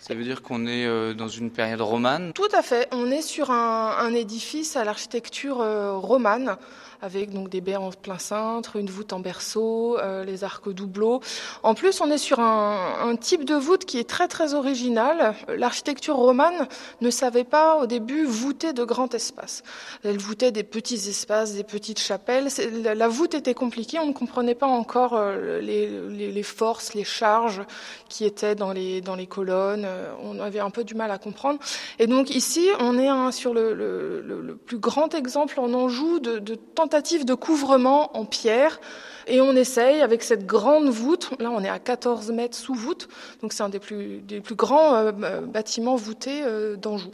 Ça 0.00 0.14
veut 0.14 0.24
dire 0.24 0.42
qu'on 0.42 0.66
est 0.66 1.14
dans 1.14 1.28
une 1.28 1.50
période 1.50 1.82
romane? 1.82 2.32
Tout 2.32 2.48
à 2.52 2.62
fait. 2.62 2.88
On 2.90 3.10
est 3.10 3.22
sur 3.22 3.50
un, 3.50 3.94
un 3.98 4.12
édifice 4.12 4.74
à 4.74 4.82
l'architecture 4.82 5.58
romane 5.58 6.56
avec 7.02 7.32
donc 7.32 7.48
des 7.48 7.60
baies 7.60 7.76
en 7.76 7.90
plein 7.90 8.18
cintre, 8.18 8.76
une 8.76 8.90
voûte 8.90 9.12
en 9.12 9.20
berceau, 9.20 9.98
euh, 9.98 10.24
les 10.24 10.44
arcs 10.44 10.68
doubleaux. 10.68 11.20
En 11.62 11.74
plus, 11.74 12.00
on 12.00 12.10
est 12.10 12.18
sur 12.18 12.40
un, 12.40 12.94
un, 13.02 13.16
type 13.16 13.44
de 13.44 13.54
voûte 13.54 13.84
qui 13.84 13.98
est 13.98 14.08
très 14.08 14.28
très 14.28 14.54
original. 14.54 15.34
L'architecture 15.48 16.16
romane 16.16 16.68
ne 17.00 17.10
savait 17.10 17.44
pas 17.44 17.78
au 17.78 17.86
début 17.86 18.24
voûter 18.24 18.72
de 18.72 18.84
grands 18.84 19.08
espaces. 19.08 19.62
Elle 20.04 20.18
voûtait 20.18 20.52
des 20.52 20.62
petits 20.62 21.08
espaces, 21.08 21.54
des 21.54 21.64
petites 21.64 22.00
chapelles. 22.00 22.48
La 22.82 23.08
voûte 23.08 23.34
était 23.34 23.54
compliquée, 23.54 23.98
on 23.98 24.06
ne 24.06 24.12
comprenait 24.12 24.54
pas 24.54 24.66
encore 24.66 25.14
euh, 25.14 25.60
les, 25.60 25.88
les, 26.30 26.42
forces, 26.42 26.94
les 26.94 27.04
charges 27.04 27.62
qui 28.08 28.24
étaient 28.24 28.54
dans 28.54 28.72
les, 28.72 29.00
dans 29.00 29.16
les 29.16 29.26
colonnes, 29.26 29.86
on 30.22 30.40
avait 30.40 30.60
un 30.60 30.70
peu 30.70 30.84
du 30.84 30.94
mal 30.94 31.10
à 31.10 31.18
comprendre. 31.18 31.58
Et 31.98 32.06
donc 32.06 32.30
ici, 32.34 32.66
on 32.78 32.98
est 32.98 33.32
sur 33.32 33.54
le, 33.54 33.74
le, 33.74 34.22
le, 34.22 34.56
plus 34.56 34.78
grand 34.78 35.14
exemple 35.14 35.60
en 35.60 35.72
Anjou 35.72 36.18
de, 36.20 36.38
de 36.38 36.54
tentative 36.90 37.24
de 37.24 37.34
couvrement 37.34 38.16
en 38.16 38.24
pierre 38.24 38.80
et 39.26 39.40
on 39.40 39.54
essaye 39.54 40.00
avec 40.00 40.22
cette 40.22 40.46
grande 40.46 40.88
voûte, 40.88 41.30
là 41.38 41.50
on 41.50 41.62
est 41.62 41.68
à 41.68 41.78
14 41.78 42.30
mètres 42.32 42.56
sous 42.56 42.74
voûte, 42.74 43.08
donc 43.42 43.52
c'est 43.52 43.62
un 43.62 43.68
des 43.68 43.78
plus, 43.78 44.18
des 44.18 44.40
plus 44.40 44.54
grands 44.54 44.94
euh, 44.94 45.40
bâtiments 45.40 45.96
voûtés 45.96 46.42
euh, 46.44 46.76
d'Anjou. 46.76 47.10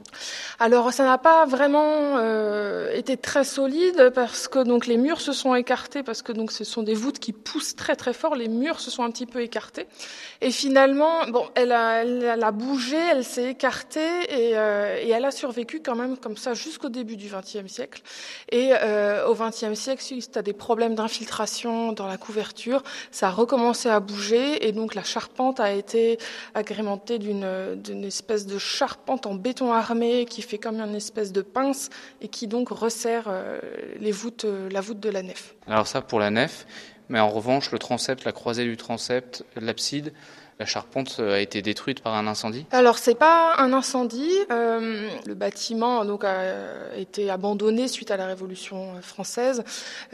Alors 0.59 0.93
ça 0.93 1.05
n'a 1.05 1.19
pas 1.19 1.47
vraiment 1.47 2.17
euh, 2.17 2.93
été 2.95 3.17
très 3.17 3.45
solide 3.45 4.11
parce 4.15 4.49
que 4.49 4.61
donc 4.61 4.87
les 4.87 4.97
murs 4.97 5.21
se 5.21 5.33
sont 5.33 5.55
écartés, 5.55 6.03
parce 6.03 6.23
que 6.23 6.33
donc 6.33 6.53
ce 6.53 6.65
sont 6.65 6.83
des 6.83 6.95
voûtes 6.95 7.19
qui 7.19 7.33
poussent 7.33 7.77
très 7.77 7.97
très 7.97 8.13
fort, 8.13 8.35
les 8.35 8.49
murs 8.49 8.81
se 8.81 8.91
sont 8.91 9.03
un 9.03 9.11
petit 9.11 9.27
peu 9.27 9.41
écartés. 9.41 9.87
Et 10.41 10.51
finalement, 10.51 11.27
bon, 11.29 11.47
elle 11.55 11.73
a, 11.73 12.05
elle 12.05 12.43
a 12.43 12.51
bougé, 12.51 12.97
elle 12.97 13.25
s'est 13.25 13.51
écartée 13.51 14.01
et, 14.29 14.51
elle 14.51 15.25
a 15.25 15.31
survécu 15.31 15.81
quand 15.81 15.95
même 15.95 16.19
comme 16.19 16.37
ça 16.37 16.53
jusqu'au 16.53 16.91
début 16.91 17.17
du 17.17 17.29
XXe 17.29 17.73
siècle. 17.73 18.03
Et 18.53 18.73
au 19.27 19.35
XXe 19.35 19.75
siècle, 19.75 20.03
suite 20.03 20.37
à 20.37 20.43
des 20.43 20.53
problèmes 20.53 20.95
d'infiltration 20.95 21.93
la 22.09 22.17
couverture, 22.17 22.83
ça 23.11 23.29
a 23.29 23.31
recommencé 23.31 23.89
à 23.89 24.01
bouger 24.01 24.67
et 24.67 24.73
donc 24.73 24.95
la 24.95 25.03
charpente 25.03 25.61
a 25.61 25.73
été 25.73 26.19
agrémentée 26.55 27.19
d'une 27.19 28.05
espèce 28.05 28.47
de 28.47 28.59
charpente 28.59 29.27
en 29.27 29.35
béton 29.35 29.73
armé 29.73 30.27
qui 30.27 30.43
fait 30.43 30.59
comme 30.59 30.81
une 30.81 30.95
espèce 30.95 31.33
de 31.33 31.43
pince 31.43 31.91
et 32.21 32.29
qui 32.29 32.47
donc 32.47 32.71
resserre 32.71 33.25
euh, 33.29 33.59
les 33.99 34.13
voûtes, 34.13 34.45
euh, 34.45 34.69
la 34.71 34.81
voûte 34.81 35.01
de 35.01 35.11
la 35.11 35.23
nef. 35.23 35.55
Alors 35.67 35.87
ça 35.87 36.01
pour 36.01 36.21
la 36.21 36.31
nef, 36.31 36.67
mais 37.09 37.21
en 37.21 37.29
revanche 37.29 37.71
le 37.73 37.79
transept, 37.79 38.25
la 38.25 38.33
croisée 38.33 38.65
du 38.65 38.77
transept, 38.77 39.45
l'abside, 39.57 40.13
la 40.59 40.65
charpente 40.65 41.21
a 41.21 41.41
été 41.41 41.61
détruite 41.61 42.01
par 42.01 42.15
un 42.15 42.27
incendie? 42.27 42.65
Alors 42.71 42.97
c'est 42.97 43.15
pas 43.15 43.55
un 43.59 43.73
incendie. 43.75 44.33
Euh, 44.51 45.09
le 45.27 45.35
bâtiment 45.35 46.05
donc 46.05 46.25
a 46.25 46.95
été 46.97 47.29
abandonné 47.29 47.89
suite 47.89 48.11
à 48.11 48.17
la 48.17 48.27
Révolution 48.27 49.01
française. 49.03 49.65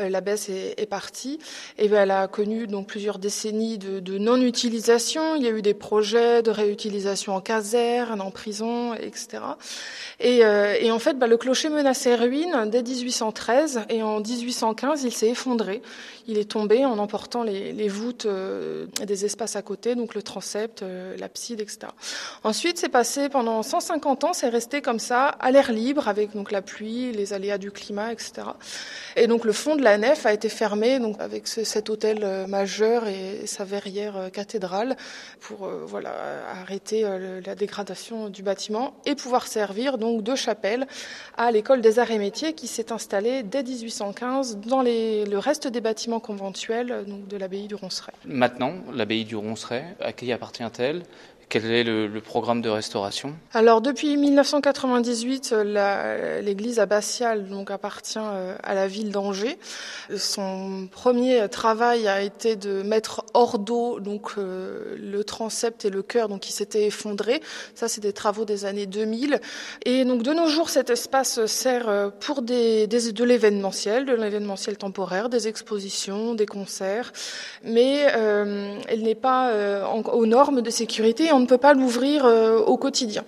Euh, 0.00 0.08
la 0.08 0.20
baisse 0.20 0.48
est, 0.48 0.88
partie 0.90 1.38
et 1.78 1.88
ben, 1.88 2.02
elle 2.02 2.10
a 2.10 2.26
connu 2.26 2.66
donc 2.66 2.88
plusieurs 2.88 3.18
décennies 3.18 3.78
de, 3.78 4.18
non-utilisation. 4.18 5.36
Il 5.36 5.42
y 5.44 5.46
a 5.46 5.50
eu 5.50 5.62
des 5.62 5.74
projets 5.74 6.42
de 6.42 6.50
réutilisation 6.50 7.34
en 7.36 7.40
caserne, 7.40 8.20
en 8.20 8.30
prison, 8.30 8.94
etc. 8.94 9.42
Et, 10.18 10.44
euh, 10.44 10.74
et 10.78 10.90
en 10.90 10.98
fait, 10.98 11.18
ben, 11.18 11.28
le 11.28 11.36
clocher 11.36 11.68
menaçait 11.68 12.16
ruine 12.16 12.68
dès 12.68 12.82
1813 12.82 13.82
et 13.88 14.02
en 14.02 14.20
1815 14.20 15.04
il 15.04 15.12
s'est 15.12 15.28
effondré. 15.28 15.82
Il 16.26 16.38
est 16.38 16.50
tombé 16.50 16.84
en 16.84 16.98
emportant 16.98 17.42
les, 17.42 17.72
les 17.72 17.88
voûtes 17.88 18.26
euh, 18.26 18.86
des 19.06 19.24
espaces 19.24 19.56
à 19.56 19.62
côté, 19.62 19.94
donc 19.94 20.14
le 20.14 20.22
transept, 20.32 20.82
euh, 20.82 21.14
l'abside, 21.18 21.60
etc. 21.60 21.88
Ensuite, 22.42 22.78
c'est 22.78 22.88
passé 22.88 23.28
pendant 23.28 23.62
150 23.62 24.24
ans, 24.24 24.32
c'est 24.32 24.48
resté 24.48 24.80
comme 24.80 24.98
ça, 24.98 25.26
à 25.26 25.50
l'air 25.50 25.70
libre, 25.72 26.08
avec 26.08 26.34
donc 26.34 26.50
la 26.50 26.62
pluie, 26.62 27.12
les 27.12 27.34
aléas 27.34 27.58
du 27.58 27.70
climat, 27.70 28.12
etc. 28.12 28.32
Et 29.16 29.26
donc 29.26 29.44
le 29.44 29.52
fond 29.52 29.76
de 29.76 29.82
la 29.82 29.98
nef 29.98 30.24
a 30.24 30.32
été 30.32 30.48
fermé, 30.48 30.98
donc 31.00 31.20
avec 31.20 31.46
ce, 31.46 31.64
cet 31.64 31.90
hôtel 31.90 32.20
euh, 32.22 32.46
majeur 32.46 33.06
et 33.08 33.46
sa 33.46 33.64
verrière 33.64 34.16
euh, 34.16 34.28
cathédrale, 34.30 34.96
pour 35.40 35.68
voilà 35.86 36.12
arrêter 36.60 37.02
la 37.44 37.54
dégradation 37.54 38.28
du 38.28 38.42
bâtiment 38.42 38.94
et 39.06 39.14
pouvoir 39.14 39.46
servir 39.46 39.98
donc 39.98 40.22
de 40.22 40.34
chapelle 40.34 40.86
à 41.36 41.50
l'école 41.50 41.80
des 41.80 41.98
arts 41.98 42.10
et 42.10 42.18
métiers 42.18 42.54
qui 42.54 42.68
s'est 42.68 42.92
installée 42.92 43.42
dès 43.42 43.62
1815 43.62 44.58
dans 44.58 44.82
le 44.82 45.36
reste 45.36 45.66
des 45.66 45.80
bâtiments 45.80 46.20
conventuels 46.20 47.04
de 47.06 47.36
l'abbaye 47.36 47.66
du 47.66 47.74
Ronceret. 47.74 48.12
Maintenant, 48.24 48.74
l'abbaye 48.92 49.24
du 49.24 49.36
Ronceret, 49.36 49.96
à 50.00 50.12
qui 50.22 50.32
appartient-elle 50.32 51.02
quel 51.52 51.70
est 51.70 51.84
le, 51.84 52.08
programme 52.22 52.62
de 52.62 52.70
restauration 52.70 53.34
Alors 53.52 53.82
depuis 53.82 54.16
1998, 54.16 55.54
l'église 56.42 56.78
abbatiale 56.78 57.46
donc 57.46 57.70
appartient 57.70 58.18
euh, 58.18 58.56
à 58.62 58.72
la 58.72 58.88
ville 58.88 59.10
d'Angers. 59.10 59.58
Son 60.16 60.88
premier 60.90 61.46
travail 61.50 62.08
a 62.08 62.22
été 62.22 62.56
de 62.56 62.82
mettre 62.82 63.26
hors 63.34 63.58
d'eau 63.58 64.00
donc 64.00 64.38
euh, 64.38 64.96
le 64.98 65.24
transept 65.24 65.84
et 65.84 65.90
le 65.90 66.00
chœur 66.02 66.30
donc 66.30 66.40
qui 66.40 66.52
s'était 66.52 66.86
effondré. 66.86 67.42
Ça 67.74 67.86
c'est 67.86 68.00
des 68.00 68.14
travaux 68.14 68.46
des 68.46 68.64
années 68.64 68.86
2000 68.86 69.38
et 69.84 70.06
donc 70.06 70.22
de 70.22 70.32
nos 70.32 70.46
jours 70.46 70.70
cet 70.70 70.88
espace 70.88 71.44
sert 71.44 71.86
euh, 71.90 72.08
pour 72.18 72.40
des, 72.40 72.86
de 72.86 73.24
l'événementiel, 73.24 74.06
de 74.06 74.14
l'événementiel 74.14 74.78
temporaire, 74.78 75.28
des 75.28 75.48
expositions, 75.48 76.34
des 76.34 76.46
concerts, 76.46 77.12
mais 77.62 78.06
euh, 78.16 78.78
elle 78.88 79.02
n'est 79.02 79.14
pas 79.14 79.50
euh, 79.50 79.84
aux 79.86 80.24
normes 80.24 80.62
de 80.62 80.70
sécurité 80.70 81.30
ne 81.42 81.46
peut 81.46 81.58
pas 81.58 81.74
l'ouvrir 81.74 82.24
euh, 82.24 82.58
au 82.58 82.76
quotidien. 82.76 83.24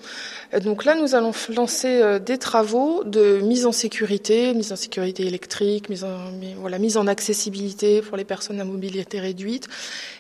Donc 0.63 0.85
là, 0.85 0.95
nous 0.95 1.15
allons 1.15 1.33
lancer 1.55 2.01
euh, 2.01 2.19
des 2.19 2.39
travaux 2.39 3.03
de 3.05 3.41
mise 3.41 3.67
en 3.67 3.73
sécurité, 3.73 4.55
mise 4.55 4.73
en 4.73 4.77
sécurité 4.77 5.27
électrique, 5.27 5.89
mise 5.89 6.05
en, 6.05 6.17
voilà, 6.61 6.79
mise 6.79 6.97
en 6.97 7.07
accessibilité 7.07 8.03
pour 8.03 8.17
les 8.17 8.25
personnes 8.25 8.61
à 8.61 8.65
mobilité 8.65 9.19
réduite, 9.19 9.67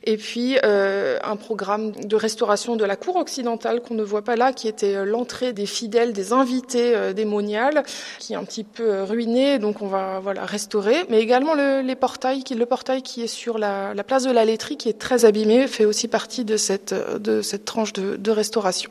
et 0.02 0.16
puis 0.16 0.56
euh, 0.64 1.18
un 1.22 1.36
programme 1.36 1.92
de 1.92 2.16
restauration 2.16 2.74
de 2.74 2.84
la 2.84 2.96
cour 2.96 3.16
occidentale 3.16 3.80
qu'on 3.80 3.94
ne 3.94 4.02
voit 4.02 4.22
pas 4.22 4.34
là, 4.34 4.52
qui 4.52 4.66
était 4.66 5.04
l'entrée 5.04 5.52
des 5.52 5.66
fidèles, 5.66 6.12
des 6.12 6.32
invités 6.32 6.94
euh, 6.96 7.12
des 7.12 7.24
qui 8.18 8.34
est 8.34 8.36
un 8.36 8.44
petit 8.44 8.64
peu 8.64 9.02
ruiné, 9.02 9.58
donc 9.58 9.82
on 9.82 9.88
va 9.88 10.20
voilà 10.20 10.44
restaurer, 10.44 11.04
mais 11.08 11.20
également 11.20 11.54
le, 11.54 11.80
les 11.80 11.96
portails, 11.96 12.44
le 12.56 12.66
portail 12.66 13.02
qui 13.02 13.22
est 13.22 13.28
sur 13.28 13.58
la, 13.58 13.92
la, 13.94 14.04
place 14.04 14.24
de 14.24 14.30
la 14.30 14.44
laiterie, 14.44 14.76
qui 14.76 14.88
est 14.88 14.98
très 14.98 15.24
abîmé, 15.24 15.66
fait 15.66 15.84
aussi 15.84 16.06
partie 16.06 16.44
de 16.44 16.56
cette 16.56 16.94
de 16.94 17.42
cette 17.42 17.64
tranche 17.74 17.92
de, 17.92 18.30
restauration. 18.30 18.90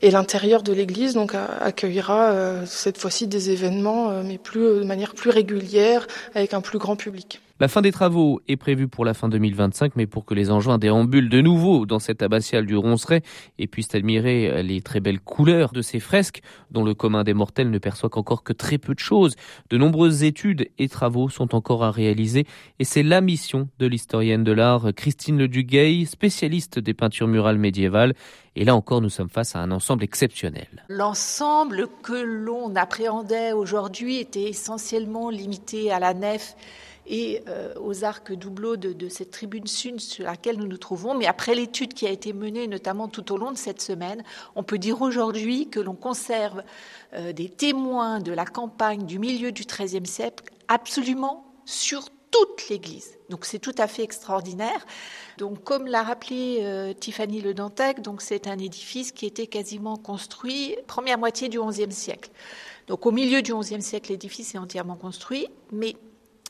Et 0.00 0.10
l'intérieur 0.10 0.64
de 0.64 0.72
l'église 0.72 1.16
accueillera 1.60 2.32
euh, 2.32 2.66
cette 2.66 2.98
fois-ci 2.98 3.28
des 3.28 3.50
événements, 3.50 4.10
euh, 4.10 4.22
mais 4.24 4.38
plus 4.38 4.80
de 4.80 4.84
manière 4.84 5.14
plus 5.14 5.30
régulière, 5.30 6.08
avec 6.34 6.52
un 6.52 6.60
plus 6.60 6.78
grand 6.78 6.96
public. 6.96 7.40
La 7.62 7.68
fin 7.68 7.80
des 7.80 7.92
travaux 7.92 8.40
est 8.48 8.56
prévue 8.56 8.88
pour 8.88 9.04
la 9.04 9.14
fin 9.14 9.28
2025, 9.28 9.92
mais 9.94 10.08
pour 10.08 10.24
que 10.24 10.34
les 10.34 10.50
engins 10.50 10.78
déambulent 10.78 11.28
de 11.28 11.40
nouveau 11.40 11.86
dans 11.86 12.00
cette 12.00 12.20
abbatiale 12.20 12.66
du 12.66 12.76
Ronceret 12.76 13.22
et 13.56 13.68
puissent 13.68 13.94
admirer 13.94 14.64
les 14.64 14.80
très 14.80 14.98
belles 14.98 15.20
couleurs 15.20 15.70
de 15.70 15.80
ces 15.80 16.00
fresques, 16.00 16.42
dont 16.72 16.82
le 16.82 16.94
commun 16.94 17.22
des 17.22 17.34
mortels 17.34 17.70
ne 17.70 17.78
perçoit 17.78 18.08
qu'encore 18.08 18.42
que 18.42 18.52
très 18.52 18.78
peu 18.78 18.94
de 18.94 18.98
choses. 18.98 19.36
De 19.70 19.78
nombreuses 19.78 20.24
études 20.24 20.70
et 20.80 20.88
travaux 20.88 21.28
sont 21.28 21.54
encore 21.54 21.84
à 21.84 21.92
réaliser, 21.92 22.48
et 22.80 22.84
c'est 22.84 23.04
la 23.04 23.20
mission 23.20 23.68
de 23.78 23.86
l'historienne 23.86 24.42
de 24.42 24.50
l'art 24.50 24.92
Christine 24.96 25.38
Le 25.38 25.46
Duguay, 25.46 26.04
spécialiste 26.04 26.80
des 26.80 26.94
peintures 26.94 27.28
murales 27.28 27.58
médiévales. 27.58 28.14
Et 28.56 28.64
là 28.64 28.74
encore, 28.74 29.00
nous 29.00 29.08
sommes 29.08 29.30
face 29.30 29.54
à 29.54 29.60
un 29.60 29.70
ensemble 29.70 30.02
exceptionnel. 30.02 30.84
L'ensemble 30.88 31.86
que 32.02 32.12
l'on 32.12 32.74
appréhendait 32.74 33.52
aujourd'hui 33.52 34.18
était 34.18 34.50
essentiellement 34.50 35.30
limité 35.30 35.92
à 35.92 36.00
la 36.00 36.12
nef 36.12 36.56
et 37.06 37.42
euh, 37.48 37.74
aux 37.80 38.04
arcs 38.04 38.32
doubleaux 38.32 38.76
de, 38.76 39.08
cette 39.08 39.30
tribune 39.30 39.66
sud 39.66 40.00
sur 40.00 40.24
laquelle 40.24 40.58
nous 40.58 40.66
nous 40.66 40.78
trouvons. 40.78 41.14
Mais 41.14 41.26
après 41.26 41.54
l'étude 41.54 41.94
qui 41.94 42.06
a 42.06 42.10
été 42.10 42.32
menée, 42.32 42.66
notamment 42.66 43.08
tout 43.08 43.32
au 43.32 43.36
long 43.36 43.52
de 43.52 43.58
cette 43.58 43.80
semaine, 43.80 44.22
on 44.54 44.62
peut 44.62 44.78
dire 44.78 45.02
aujourd'hui 45.02 45.68
que 45.68 45.80
l'on 45.80 45.94
conserve 45.94 46.62
euh, 47.14 47.32
des 47.32 47.48
témoins 47.48 48.20
de 48.20 48.32
la 48.32 48.44
campagne 48.44 49.04
du 49.04 49.18
milieu 49.18 49.52
du 49.52 49.64
XIIIe 49.64 50.06
siècle 50.06 50.44
absolument 50.68 51.44
sur 51.64 52.08
toute 52.30 52.68
l'Église. 52.70 53.18
Donc 53.28 53.44
c'est 53.44 53.58
tout 53.58 53.74
à 53.78 53.86
fait 53.86 54.02
extraordinaire. 54.02 54.86
Donc 55.38 55.62
comme 55.64 55.86
l'a 55.86 56.02
rappelé 56.02 56.60
euh, 56.62 56.92
Tiffany 56.94 57.40
Le 57.40 57.54
Dantec, 57.54 58.00
donc 58.00 58.22
c'est 58.22 58.46
un 58.46 58.58
édifice 58.58 59.12
qui 59.12 59.26
était 59.26 59.46
quasiment 59.46 59.96
construit 59.96 60.76
première 60.86 61.18
moitié 61.18 61.48
du 61.48 61.60
XIe 61.60 61.92
siècle. 61.92 62.30
Donc 62.86 63.06
au 63.06 63.10
milieu 63.10 63.42
du 63.42 63.54
XIe 63.54 63.82
siècle, 63.82 64.10
l'édifice 64.10 64.54
est 64.54 64.58
entièrement 64.58 64.96
construit, 64.96 65.46
mais 65.70 65.94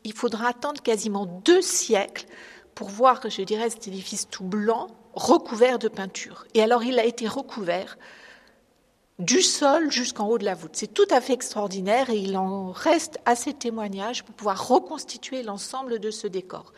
il 0.05 0.13
faudra 0.13 0.49
attendre 0.49 0.83
quasiment 0.83 1.27
deux 1.27 1.63
siècles 1.63 2.27
pour 2.75 2.89
voir, 2.89 3.21
je 3.29 3.43
dirais, 3.43 3.71
cet 3.71 3.89
édifice 3.89 4.29
tout 4.29 4.45
blanc 4.45 4.89
recouvert 5.15 5.79
de 5.79 5.89
peinture. 5.89 6.47
Et 6.55 6.63
alors, 6.63 6.83
il 6.83 6.99
a 6.99 7.05
été 7.05 7.29
recouvert 7.29 7.99
du 9.19 9.43
sol 9.43 9.91
jusqu'en 9.91 10.27
haut 10.27 10.39
de 10.39 10.45
la 10.45 10.55
voûte. 10.55 10.73
C'est 10.75 10.93
tout 10.93 11.07
à 11.11 11.21
fait 11.21 11.35
extraordinaire 11.35 12.11
et 12.11 12.17
il 12.17 12.37
en 12.37 12.73
reste 12.73 13.19
assez 13.25 13.53
de 13.53 13.59
témoignages 13.59 14.25
pour 14.25 14.35
pouvoir 14.35 14.69
reconstituer 14.69 15.43
l'ensemble 15.43 15.99
de 15.99 16.11
ce 16.11 16.27
décor. 16.27 16.73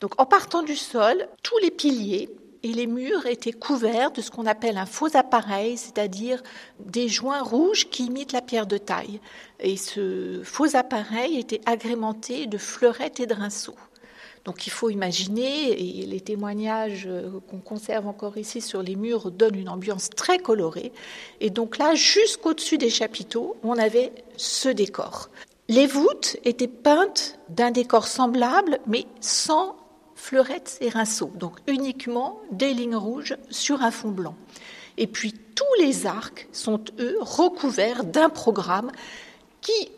Donc, 0.00 0.18
en 0.20 0.26
partant 0.26 0.62
du 0.62 0.76
sol, 0.76 1.28
tous 1.42 1.58
les 1.58 1.70
piliers 1.70 2.30
et 2.62 2.72
les 2.72 2.86
murs 2.86 3.26
étaient 3.26 3.52
couverts 3.52 4.10
de 4.10 4.20
ce 4.20 4.30
qu'on 4.30 4.46
appelle 4.46 4.76
un 4.76 4.86
faux 4.86 5.16
appareil, 5.16 5.76
c'est-à-dire 5.76 6.42
des 6.78 7.08
joints 7.08 7.42
rouges 7.42 7.88
qui 7.88 8.06
imitent 8.06 8.32
la 8.32 8.42
pierre 8.42 8.66
de 8.66 8.78
taille. 8.78 9.20
Et 9.60 9.76
ce 9.76 10.40
faux 10.44 10.76
appareil 10.76 11.38
était 11.38 11.60
agrémenté 11.66 12.46
de 12.46 12.58
fleurettes 12.58 13.20
et 13.20 13.26
de 13.26 13.34
rinceaux. 13.34 13.76
Donc 14.44 14.66
il 14.66 14.70
faut 14.70 14.88
imaginer, 14.88 15.70
et 15.72 16.06
les 16.06 16.20
témoignages 16.20 17.08
qu'on 17.50 17.58
conserve 17.58 18.06
encore 18.06 18.38
ici 18.38 18.60
sur 18.60 18.82
les 18.82 18.96
murs 18.96 19.30
donnent 19.30 19.58
une 19.58 19.68
ambiance 19.68 20.08
très 20.10 20.38
colorée. 20.38 20.92
Et 21.40 21.50
donc 21.50 21.76
là, 21.76 21.94
jusqu'au-dessus 21.94 22.78
des 22.78 22.88
chapiteaux, 22.88 23.56
on 23.62 23.76
avait 23.76 24.12
ce 24.36 24.70
décor. 24.70 25.28
Les 25.68 25.86
voûtes 25.86 26.38
étaient 26.44 26.68
peintes 26.68 27.38
d'un 27.48 27.70
décor 27.70 28.06
semblable, 28.06 28.80
mais 28.86 29.04
sans 29.20 29.76
fleurettes 30.20 30.76
et 30.80 30.90
rinceaux, 30.90 31.32
donc 31.34 31.58
uniquement 31.66 32.40
des 32.52 32.74
lignes 32.74 32.96
rouges 32.96 33.36
sur 33.48 33.82
un 33.82 33.90
fond 33.90 34.10
blanc. 34.10 34.36
Et 34.98 35.06
puis 35.06 35.32
tous 35.32 35.82
les 35.82 36.06
arcs 36.06 36.46
sont, 36.52 36.84
eux, 36.98 37.16
recouverts 37.20 38.04
d'un 38.04 38.28
programme 38.28 38.92
qui, 39.62 39.90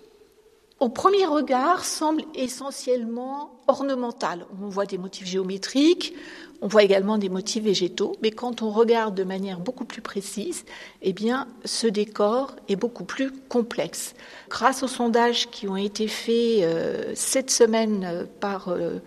au 0.78 0.88
premier 0.88 1.26
regard, 1.26 1.84
semble 1.84 2.22
essentiellement 2.34 3.60
ornemental. 3.66 4.46
On 4.62 4.68
voit 4.68 4.86
des 4.86 4.98
motifs 4.98 5.26
géométriques, 5.26 6.14
on 6.62 6.68
voit 6.68 6.84
également 6.84 7.18
des 7.18 7.28
motifs 7.28 7.64
végétaux, 7.64 8.16
mais 8.22 8.30
quand 8.30 8.62
on 8.62 8.70
regarde 8.70 9.16
de 9.16 9.24
manière 9.24 9.58
beaucoup 9.58 9.84
plus 9.84 10.00
précise, 10.00 10.64
eh 11.02 11.12
bien, 11.12 11.48
ce 11.64 11.88
décor 11.88 12.54
est 12.68 12.76
beaucoup 12.76 13.04
plus 13.04 13.32
complexe. 13.48 14.14
Grâce 14.48 14.84
aux 14.84 14.88
sondages 14.88 15.50
qui 15.50 15.66
ont 15.66 15.76
été 15.76 16.06
faits 16.06 16.62
euh, 16.62 17.12
cette 17.16 17.50
semaine 17.50 18.04
euh, 18.04 18.24
par 18.38 18.68
euh, 18.68 19.00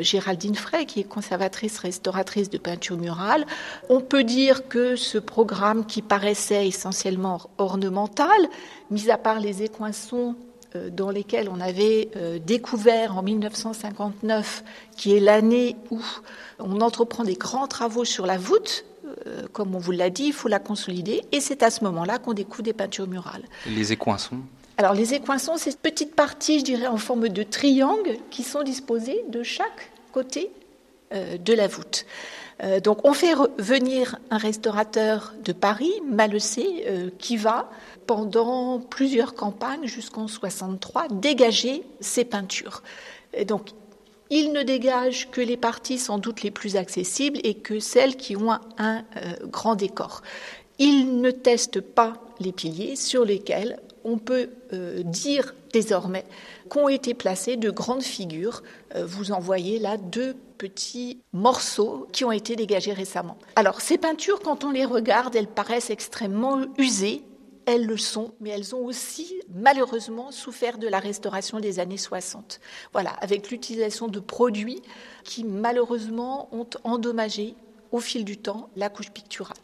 Géraldine 0.00 0.56
Frey, 0.56 0.84
qui 0.84 0.98
est 0.98 1.04
conservatrice 1.04 1.78
restauratrice 1.78 2.50
de 2.50 2.58
peinture 2.58 2.96
murale, 2.96 3.46
on 3.88 4.00
peut 4.00 4.24
dire 4.24 4.66
que 4.66 4.96
ce 4.96 5.18
programme 5.18 5.86
qui 5.86 6.02
paraissait 6.02 6.66
essentiellement 6.66 7.40
ornemental, 7.58 8.48
mis 8.90 9.10
à 9.10 9.16
part 9.16 9.38
les 9.38 9.62
écoinçons 9.62 10.34
dans 10.90 11.10
lesquels 11.10 11.48
on 11.48 11.60
avait 11.60 12.10
euh, 12.16 12.38
découvert 12.38 13.16
en 13.16 13.22
1959, 13.22 14.64
qui 14.96 15.16
est 15.16 15.20
l'année 15.20 15.76
où 15.90 16.00
on 16.58 16.80
entreprend 16.80 17.24
des 17.24 17.34
grands 17.34 17.66
travaux 17.66 18.04
sur 18.04 18.26
la 18.26 18.38
voûte, 18.38 18.84
euh, 19.26 19.46
comme 19.52 19.74
on 19.74 19.78
vous 19.78 19.92
l'a 19.92 20.10
dit, 20.10 20.24
il 20.24 20.32
faut 20.32 20.48
la 20.48 20.58
consolider, 20.58 21.22
et 21.32 21.40
c'est 21.40 21.62
à 21.62 21.70
ce 21.70 21.84
moment-là 21.84 22.18
qu'on 22.18 22.32
découvre 22.32 22.62
des 22.62 22.72
peintures 22.72 23.06
murales. 23.06 23.44
Les 23.66 23.92
écoinçons 23.92 24.38
Alors 24.76 24.94
les 24.94 25.14
écoinçons, 25.14 25.56
c'est 25.56 25.70
ces 25.70 25.76
petites 25.76 26.14
parties, 26.14 26.60
je 26.60 26.64
dirais, 26.64 26.86
en 26.86 26.98
forme 26.98 27.28
de 27.28 27.42
triangle, 27.42 28.16
qui 28.30 28.42
sont 28.42 28.62
disposées 28.62 29.24
de 29.28 29.42
chaque 29.42 29.92
côté 30.12 30.50
de 31.12 31.52
la 31.54 31.68
voûte. 31.68 32.04
Donc 32.82 33.04
on 33.04 33.12
fait 33.12 33.34
venir 33.58 34.18
un 34.30 34.38
restaurateur 34.38 35.34
de 35.44 35.52
Paris, 35.52 35.92
Malessé, 36.08 37.12
qui 37.18 37.36
va 37.36 37.70
pendant 38.06 38.80
plusieurs 38.80 39.34
campagnes 39.34 39.86
jusqu'en 39.86 40.26
63 40.26 41.08
dégager 41.08 41.82
ces 42.00 42.24
peintures. 42.24 42.82
Donc, 43.46 43.70
il 44.30 44.52
ne 44.52 44.62
dégage 44.62 45.30
que 45.30 45.40
les 45.40 45.56
parties 45.56 45.98
sans 45.98 46.18
doute 46.18 46.42
les 46.42 46.50
plus 46.50 46.76
accessibles 46.76 47.38
et 47.44 47.54
que 47.54 47.78
celles 47.78 48.16
qui 48.16 48.36
ont 48.36 48.50
un, 48.50 49.04
euh, 49.16 49.34
grand 49.44 49.76
décor. 49.76 50.22
Il 50.78 51.20
ne 51.20 51.30
teste 51.30 51.80
pas 51.80 52.14
les 52.40 52.52
piliers 52.52 52.96
sur 52.96 53.24
lesquels 53.24 53.78
on 54.04 54.18
peut 54.18 54.50
euh, 54.72 55.02
dire 55.02 55.54
désormais 55.72 56.24
qu'ont 56.68 56.88
été 56.88 57.14
placées 57.14 57.56
de 57.56 57.70
grandes 57.70 58.02
figures. 58.02 58.62
Euh, 58.94 59.06
vous 59.06 59.32
en 59.32 59.40
voyez 59.40 59.78
là 59.78 59.96
deux 59.96 60.34
petits 60.58 61.20
morceaux 61.32 62.06
qui 62.12 62.24
ont 62.24 62.32
été 62.32 62.56
dégagés 62.56 62.92
récemment. 62.92 63.38
Alors 63.56 63.80
ces 63.80 63.98
peintures, 63.98 64.40
quand 64.40 64.64
on 64.64 64.70
les 64.70 64.84
regarde, 64.84 65.36
elles 65.36 65.48
paraissent 65.48 65.90
extrêmement 65.90 66.62
usées, 66.78 67.22
elles 67.66 67.84
le 67.84 67.96
sont, 67.96 68.32
mais 68.40 68.50
elles 68.50 68.74
ont 68.74 68.84
aussi 68.84 69.40
malheureusement 69.52 70.30
souffert 70.30 70.78
de 70.78 70.86
la 70.86 71.00
restauration 71.00 71.58
des 71.58 71.80
années 71.80 71.96
60. 71.96 72.60
Voilà, 72.92 73.10
avec 73.20 73.50
l'utilisation 73.50 74.06
de 74.06 74.20
produits 74.20 74.82
qui 75.24 75.44
malheureusement 75.44 76.48
ont 76.52 76.68
endommagé 76.84 77.56
au 77.96 78.00
fil 78.00 78.24
du 78.24 78.36
temps 78.36 78.68
la 78.76 78.88
couche 78.88 79.10
picturale. 79.10 79.56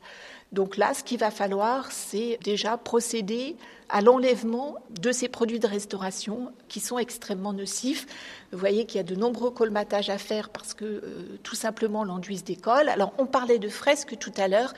Donc 0.53 0.77
là, 0.77 0.93
ce 0.93 1.03
qu'il 1.03 1.19
va 1.19 1.31
falloir, 1.31 1.91
c'est 1.91 2.39
déjà 2.45 2.77
procéder 2.77 3.57
à 3.89 4.03
l'enlèvement 4.03 4.77
de 5.01 5.11
ces 5.11 5.29
produits 5.29 5.59
de 5.59 5.67
restauration 5.67 6.53
qui 6.69 6.81
sont 6.81 6.99
extrêmement 6.99 7.55
nocifs. 7.55 8.07
Vous 8.53 8.59
voyez 8.59 8.85
qu'il 8.85 8.99
y 8.99 9.01
a 9.01 9.05
de 9.05 9.15
nombreux 9.15 9.51
colmatages 9.51 10.11
à 10.11 10.19
faire 10.19 10.51
parce 10.51 10.75
que 10.75 10.85
euh, 10.85 11.39
tout 11.43 11.55
simplement 11.55 12.05
l'enduit 12.05 12.39
se 12.39 12.45
décolle. 12.45 12.91
Alors 12.91 13.15
on 13.17 13.25
parlait 13.25 13.59
de 13.59 13.69
fresques 13.69 14.19
tout 14.19 14.33
à 14.37 14.47
l'heure. 14.47 14.75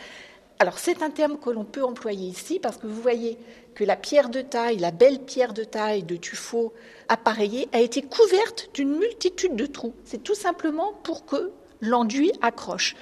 Alors 0.60 0.78
c'est 0.78 1.02
un 1.02 1.10
terme 1.10 1.38
que 1.38 1.50
l'on 1.50 1.64
peut 1.64 1.84
employer 1.84 2.28
ici 2.28 2.60
parce 2.60 2.76
que 2.76 2.86
vous 2.86 3.02
voyez 3.02 3.36
que 3.74 3.82
la 3.82 3.96
pierre 3.96 4.28
de 4.28 4.42
taille, 4.42 4.78
la 4.78 4.92
belle 4.92 5.20
pierre 5.20 5.54
de 5.54 5.64
taille 5.64 6.04
de 6.04 6.14
tuffeau 6.14 6.72
appareillée 7.08 7.68
a 7.72 7.80
été 7.80 8.02
couverte 8.02 8.70
d'une 8.74 8.96
multitude 8.96 9.56
de 9.56 9.66
trous. 9.66 9.94
C'est 10.04 10.22
tout 10.22 10.36
simplement 10.36 10.92
pour 11.02 11.26
que 11.26 11.50
l'enduit 11.80 12.32
accroche. 12.42 12.94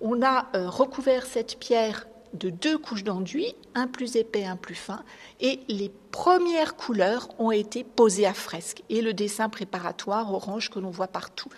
On 0.00 0.22
a 0.22 0.46
euh, 0.54 0.68
recouvert 0.68 1.26
cette 1.26 1.58
pierre 1.58 2.06
de 2.34 2.50
deux 2.50 2.78
couches 2.78 3.04
d'enduit, 3.04 3.54
un 3.74 3.86
plus 3.86 4.16
épais, 4.16 4.44
un 4.44 4.56
plus 4.56 4.74
fin, 4.74 5.02
et 5.40 5.60
les 5.68 5.90
premières 6.10 6.76
couleurs 6.76 7.28
ont 7.38 7.50
été 7.50 7.84
posées 7.84 8.26
à 8.26 8.34
fresque 8.34 8.82
et 8.90 9.00
le 9.00 9.14
dessin 9.14 9.48
préparatoire 9.48 10.32
orange 10.32 10.70
que 10.70 10.78
l'on 10.78 10.90
voit 10.90 11.08
partout. 11.08 11.48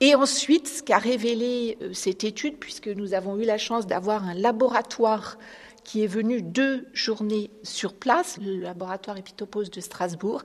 Et 0.00 0.14
ensuite, 0.14 0.68
ce 0.68 0.82
qu'a 0.82 0.98
révélé 0.98 1.78
euh, 1.80 1.92
cette 1.92 2.24
étude, 2.24 2.56
puisque 2.58 2.88
nous 2.88 3.14
avons 3.14 3.36
eu 3.38 3.44
la 3.44 3.58
chance 3.58 3.86
d'avoir 3.86 4.24
un 4.24 4.34
laboratoire 4.34 5.38
qui 5.84 6.02
est 6.02 6.08
venu 6.08 6.42
deux 6.42 6.88
journées 6.92 7.48
sur 7.62 7.94
place, 7.94 8.38
le 8.42 8.58
laboratoire 8.58 9.16
Epitopos 9.18 9.64
de 9.64 9.80
Strasbourg, 9.80 10.42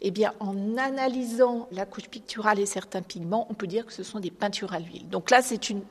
eh 0.00 0.10
bien, 0.10 0.32
en 0.40 0.78
analysant 0.78 1.68
la 1.72 1.84
couche 1.84 2.08
picturale 2.08 2.58
et 2.58 2.64
certains 2.64 3.02
pigments, 3.02 3.46
on 3.50 3.54
peut 3.54 3.66
dire 3.66 3.84
que 3.84 3.92
ce 3.92 4.02
sont 4.02 4.18
des 4.18 4.30
peintures 4.30 4.72
à 4.72 4.78
l'huile. 4.78 5.06
Donc 5.10 5.30
là, 5.30 5.42
c'est 5.42 5.68
une 5.68 5.82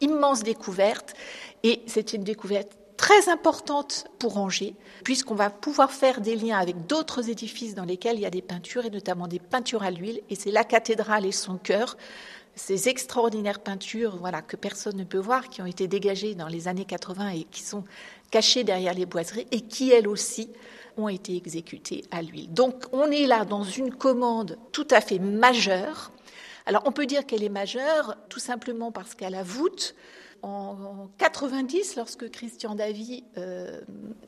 immense 0.00 0.42
découverte 0.42 1.14
et 1.62 1.82
c'est 1.86 2.12
une 2.12 2.24
découverte 2.24 2.72
très 2.98 3.28
importante 3.28 4.06
pour 4.18 4.36
Angers, 4.38 4.74
puisqu'on 5.04 5.36
va 5.36 5.50
pouvoir 5.50 5.92
faire 5.92 6.20
des 6.20 6.34
liens 6.34 6.58
avec 6.58 6.86
d'autres 6.86 7.30
édifices 7.30 7.74
dans 7.74 7.84
lesquels 7.84 8.16
il 8.16 8.22
y 8.22 8.26
a 8.26 8.30
des 8.30 8.42
peintures, 8.42 8.84
et 8.84 8.90
notamment 8.90 9.28
des 9.28 9.38
peintures 9.38 9.84
à 9.84 9.90
l'huile, 9.90 10.20
et 10.28 10.34
c'est 10.34 10.50
la 10.50 10.64
cathédrale 10.64 11.24
et 11.24 11.32
son 11.32 11.58
cœur, 11.58 11.96
ces 12.56 12.88
extraordinaires 12.88 13.60
peintures 13.60 14.16
voilà, 14.16 14.42
que 14.42 14.56
personne 14.56 14.96
ne 14.96 15.04
peut 15.04 15.18
voir, 15.18 15.48
qui 15.48 15.62
ont 15.62 15.66
été 15.66 15.86
dégagées 15.86 16.34
dans 16.34 16.48
les 16.48 16.66
années 16.66 16.84
80 16.84 17.28
et 17.28 17.44
qui 17.44 17.62
sont 17.62 17.84
cachées 18.32 18.64
derrière 18.64 18.94
les 18.94 19.06
boiseries, 19.06 19.46
et 19.52 19.60
qui, 19.60 19.92
elles 19.92 20.08
aussi, 20.08 20.50
ont 20.96 21.08
été 21.08 21.36
exécutées 21.36 22.04
à 22.10 22.20
l'huile. 22.20 22.52
Donc 22.52 22.86
on 22.92 23.10
est 23.12 23.26
là 23.26 23.44
dans 23.44 23.62
une 23.62 23.94
commande 23.94 24.58
tout 24.72 24.88
à 24.90 25.00
fait 25.00 25.20
majeure. 25.20 26.10
Alors 26.68 26.82
on 26.84 26.92
peut 26.92 27.06
dire 27.06 27.24
qu'elle 27.24 27.42
est 27.42 27.48
majeure 27.48 28.14
tout 28.28 28.40
simplement 28.40 28.92
parce 28.92 29.14
qu'à 29.14 29.30
la 29.30 29.42
voûte, 29.42 29.94
en 30.42 31.08
90, 31.16 31.96
lorsque 31.96 32.30
Christian 32.30 32.74
Davy, 32.74 33.24
euh, 33.38 33.80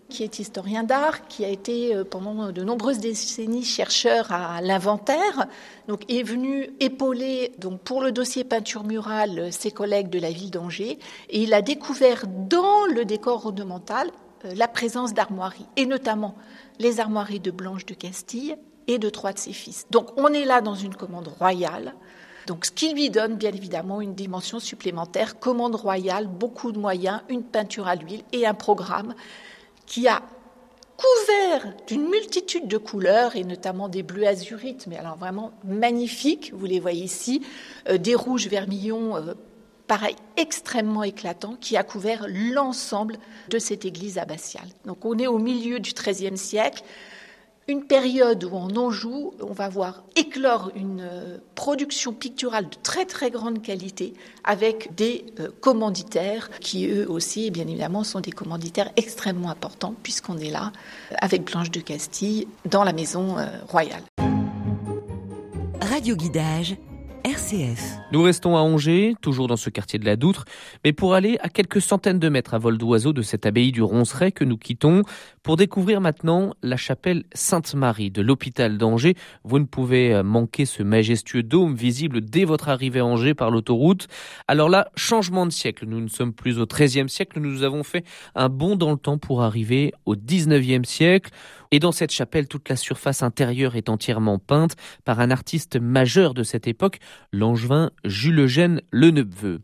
qui 0.08 0.24
est 0.24 0.38
historien 0.38 0.82
d'art, 0.82 1.28
qui 1.28 1.44
a 1.44 1.48
été 1.48 1.94
euh, 1.94 2.02
pendant 2.02 2.50
de 2.50 2.64
nombreuses 2.64 2.98
décennies 2.98 3.62
chercheur 3.62 4.32
à 4.32 4.62
l'inventaire, 4.62 5.48
donc 5.86 6.10
est 6.10 6.22
venu 6.22 6.70
épauler 6.80 7.52
donc 7.58 7.82
pour 7.82 8.00
le 8.00 8.10
dossier 8.10 8.42
peinture 8.42 8.84
murale 8.84 9.52
ses 9.52 9.70
collègues 9.70 10.08
de 10.08 10.18
la 10.18 10.30
ville 10.30 10.50
d'Angers, 10.50 10.98
et 11.28 11.42
il 11.42 11.52
a 11.52 11.60
découvert 11.60 12.24
dans 12.26 12.86
le 12.86 13.04
décor 13.04 13.44
ornemental 13.44 14.10
euh, 14.46 14.54
la 14.54 14.66
présence 14.66 15.12
d'armoiries, 15.12 15.66
et 15.76 15.84
notamment 15.84 16.34
les 16.78 17.00
armoiries 17.00 17.38
de 17.38 17.50
Blanche 17.50 17.84
de 17.84 17.92
Castille 17.92 18.56
et 18.86 18.98
de 18.98 19.10
trois 19.10 19.34
de 19.34 19.38
ses 19.38 19.52
fils. 19.52 19.86
Donc 19.90 20.08
on 20.16 20.28
est 20.28 20.46
là 20.46 20.62
dans 20.62 20.74
une 20.74 20.94
commande 20.94 21.28
royale 21.28 21.94
donc, 22.46 22.66
ce 22.66 22.70
qui 22.70 22.92
lui 22.92 23.10
donne 23.10 23.36
bien 23.36 23.52
évidemment 23.52 24.00
une 24.00 24.14
dimension 24.14 24.60
supplémentaire, 24.60 25.38
commande 25.38 25.74
royale, 25.74 26.26
beaucoup 26.26 26.72
de 26.72 26.78
moyens, 26.78 27.20
une 27.28 27.42
peinture 27.42 27.86
à 27.86 27.94
l'huile 27.94 28.22
et 28.32 28.46
un 28.46 28.54
programme 28.54 29.14
qui 29.86 30.08
a 30.08 30.22
couvert 30.96 31.72
d'une 31.86 32.08
multitude 32.08 32.68
de 32.68 32.76
couleurs 32.76 33.36
et 33.36 33.44
notamment 33.44 33.88
des 33.88 34.02
bleus 34.02 34.26
azurites, 34.26 34.86
mais 34.86 34.98
alors 34.98 35.16
vraiment 35.16 35.52
magnifiques, 35.64 36.52
vous 36.54 36.66
les 36.66 36.80
voyez 36.80 37.04
ici, 37.04 37.42
euh, 37.88 37.96
des 37.96 38.14
rouges 38.14 38.48
vermillons, 38.48 39.16
euh, 39.16 39.34
pareil, 39.86 40.14
extrêmement 40.36 41.02
éclatants, 41.02 41.56
qui 41.60 41.76
a 41.76 41.82
couvert 41.82 42.26
l'ensemble 42.28 43.16
de 43.48 43.58
cette 43.58 43.84
église 43.84 44.18
abbatiale. 44.18 44.68
Donc 44.84 45.04
on 45.04 45.18
est 45.18 45.26
au 45.26 45.38
milieu 45.38 45.80
du 45.80 45.92
XIIIe 45.92 46.36
siècle, 46.36 46.82
une 47.68 47.84
période 47.84 48.44
où 48.44 48.56
en 48.56 48.74
Anjou, 48.76 49.32
on 49.40 49.52
va 49.52 49.68
voir 49.68 50.02
éclore 50.16 50.72
une 50.74 51.00
euh, 51.02 51.38
production 51.54 52.12
picturale 52.12 52.68
de 52.68 52.76
très 52.82 53.04
très 53.04 53.30
grande 53.30 53.62
qualité 53.62 54.14
avec 54.44 54.94
des 54.96 55.24
euh, 55.38 55.50
commanditaires 55.60 56.50
qui 56.60 56.88
eux 56.88 57.08
aussi, 57.08 57.50
bien 57.50 57.66
évidemment, 57.66 58.02
sont 58.02 58.20
des 58.20 58.32
commanditaires 58.32 58.90
extrêmement 58.96 59.50
importants 59.50 59.94
puisqu'on 60.02 60.38
est 60.38 60.50
là 60.50 60.72
euh, 61.12 61.16
avec 61.20 61.44
Blanche 61.44 61.70
de 61.70 61.80
Castille 61.80 62.48
dans 62.64 62.82
la 62.82 62.92
maison 62.92 63.36
royale. 63.68 64.02
Radio 65.80 66.16
Guidage 66.16 66.76
RCF. 67.24 67.98
Nous 68.12 68.22
restons 68.22 68.56
à 68.56 68.60
Angers, 68.60 69.14
toujours 69.20 69.46
dans 69.46 69.56
ce 69.56 69.68
quartier 69.68 69.98
de 69.98 70.04
la 70.04 70.16
Doutre, 70.16 70.44
mais 70.84 70.92
pour 70.92 71.14
aller 71.14 71.38
à 71.42 71.48
quelques 71.48 71.80
centaines 71.80 72.18
de 72.18 72.28
mètres 72.28 72.54
à 72.54 72.58
vol 72.58 72.78
d'oiseau 72.78 73.12
de 73.12 73.22
cette 73.22 73.44
abbaye 73.44 73.72
du 73.72 73.82
Ronceret 73.82 74.32
que 74.32 74.44
nous 74.44 74.56
quittons, 74.56 75.02
pour 75.42 75.56
découvrir 75.56 76.00
maintenant 76.00 76.54
la 76.62 76.76
chapelle 76.76 77.24
Sainte-Marie 77.34 78.10
de 78.10 78.22
l'hôpital 78.22 78.78
d'Angers. 78.78 79.14
Vous 79.44 79.58
ne 79.58 79.64
pouvez 79.64 80.22
manquer 80.22 80.64
ce 80.64 80.82
majestueux 80.82 81.42
dôme 81.42 81.74
visible 81.74 82.20
dès 82.22 82.44
votre 82.44 82.68
arrivée 82.68 83.00
à 83.00 83.06
Angers 83.06 83.34
par 83.34 83.50
l'autoroute. 83.50 84.06
Alors 84.48 84.68
là, 84.68 84.88
changement 84.96 85.44
de 85.44 85.52
siècle. 85.52 85.84
Nous 85.86 86.00
ne 86.00 86.08
sommes 86.08 86.32
plus 86.32 86.58
au 86.58 86.66
XIIIe 86.66 87.08
siècle, 87.08 87.40
nous 87.40 87.62
avons 87.62 87.82
fait 87.82 88.04
un 88.34 88.48
bond 88.48 88.76
dans 88.76 88.92
le 88.92 88.98
temps 88.98 89.18
pour 89.18 89.42
arriver 89.42 89.92
au 90.06 90.16
XIXe 90.16 90.88
siècle 90.88 91.30
Et 91.72 91.78
dans 91.78 91.92
cette 91.92 92.10
chapelle, 92.10 92.48
toute 92.48 92.68
la 92.68 92.74
surface 92.74 93.22
intérieure 93.22 93.76
est 93.76 93.88
entièrement 93.88 94.40
peinte 94.40 94.74
par 95.04 95.20
un 95.20 95.30
artiste 95.30 95.76
majeur 95.80 96.34
de 96.34 96.42
cette 96.42 96.66
époque, 96.66 96.98
l'angevin 97.32 97.92
Jules 98.04 98.40
Eugène 98.40 98.80
Leneveu. 98.90 99.60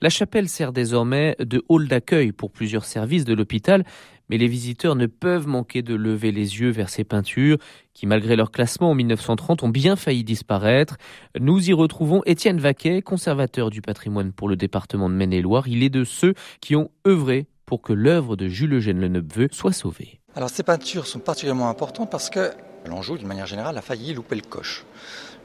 La 0.00 0.08
chapelle 0.08 0.48
sert 0.48 0.72
désormais 0.72 1.36
de 1.38 1.62
hall 1.68 1.86
d'accueil 1.86 2.32
pour 2.32 2.50
plusieurs 2.50 2.86
services 2.86 3.26
de 3.26 3.34
l'hôpital, 3.34 3.84
mais 4.30 4.38
les 4.38 4.46
visiteurs 4.46 4.96
ne 4.96 5.04
peuvent 5.04 5.46
manquer 5.46 5.82
de 5.82 5.94
lever 5.94 6.32
les 6.32 6.60
yeux 6.60 6.70
vers 6.70 6.88
ces 6.88 7.04
peintures 7.04 7.58
qui, 7.92 8.06
malgré 8.06 8.36
leur 8.36 8.52
classement 8.52 8.92
en 8.92 8.94
1930, 8.94 9.62
ont 9.62 9.68
bien 9.68 9.96
failli 9.96 10.24
disparaître. 10.24 10.96
Nous 11.38 11.68
y 11.68 11.74
retrouvons 11.74 12.22
Étienne 12.24 12.58
Vaquet, 12.58 13.02
conservateur 13.02 13.68
du 13.68 13.82
patrimoine 13.82 14.32
pour 14.32 14.48
le 14.48 14.56
département 14.56 15.10
de 15.10 15.14
Maine-et-Loire. 15.14 15.68
Il 15.68 15.82
est 15.82 15.90
de 15.90 16.04
ceux 16.04 16.32
qui 16.62 16.74
ont 16.74 16.90
œuvré 17.06 17.48
pour 17.70 17.82
que 17.82 17.92
l'œuvre 17.92 18.34
de 18.34 18.48
Jules 18.48 18.74
Eugène 18.74 18.98
Leneveu 18.98 19.46
soit 19.52 19.72
sauvée. 19.72 20.18
Alors 20.34 20.50
ces 20.50 20.64
peintures 20.64 21.06
sont 21.06 21.20
particulieringen 21.20 21.68
importantes 21.68 22.10
parce 22.10 22.28
que 22.28 22.50
l'Anjou, 22.84 23.16
d'une 23.16 23.28
manière 23.28 23.46
générale, 23.46 23.78
a 23.78 23.80
failli 23.80 24.12
louper 24.12 24.34
le 24.34 24.42
coche. 24.42 24.84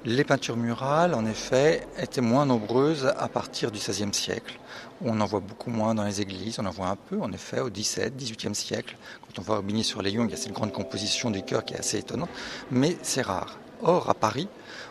Les 0.06 0.24
peintures 0.24 0.58
murales, 0.58 1.14
en 1.14 1.24
effet, 1.28 1.88
étaient 2.00 2.22
moins 2.22 2.48
nombreuses 2.48 3.14
à 3.16 3.28
partir 3.28 3.70
du 3.70 3.78
XVIe 3.78 4.12
siècle. 4.12 4.58
On 5.04 5.22
en 5.22 5.26
voit 5.28 5.40
beaucoup 5.40 5.70
moins 5.70 5.94
dans 5.94 6.04
les 6.04 6.20
églises, 6.20 6.58
on 6.58 6.66
en 6.66 6.72
voit 6.72 6.88
un 6.88 6.96
peu, 6.96 7.22
en 7.22 7.32
effet, 7.32 7.60
au 7.60 7.70
XVIIe, 7.70 8.10
XVIIIe 8.10 8.56
siècle. 8.56 8.98
Quand 9.22 9.40
on 9.40 9.44
voit 9.44 9.60
Aubigny-sur-Léon, 9.60 10.26
il 10.26 10.32
y 10.32 10.34
a 10.34 10.38
cette 10.38 10.54
grande 10.54 10.72
composition 10.72 11.30
des 11.30 11.44
chœurs 11.44 11.64
qui 11.64 11.76
est 11.76 11.80
assez 11.80 12.00
étonnante, 12.00 12.30
mais 12.72 12.98
c'est 13.04 13.22
rare. 13.22 13.60
Or, 13.84 14.10
à 14.10 14.14
Paris, 14.14 14.48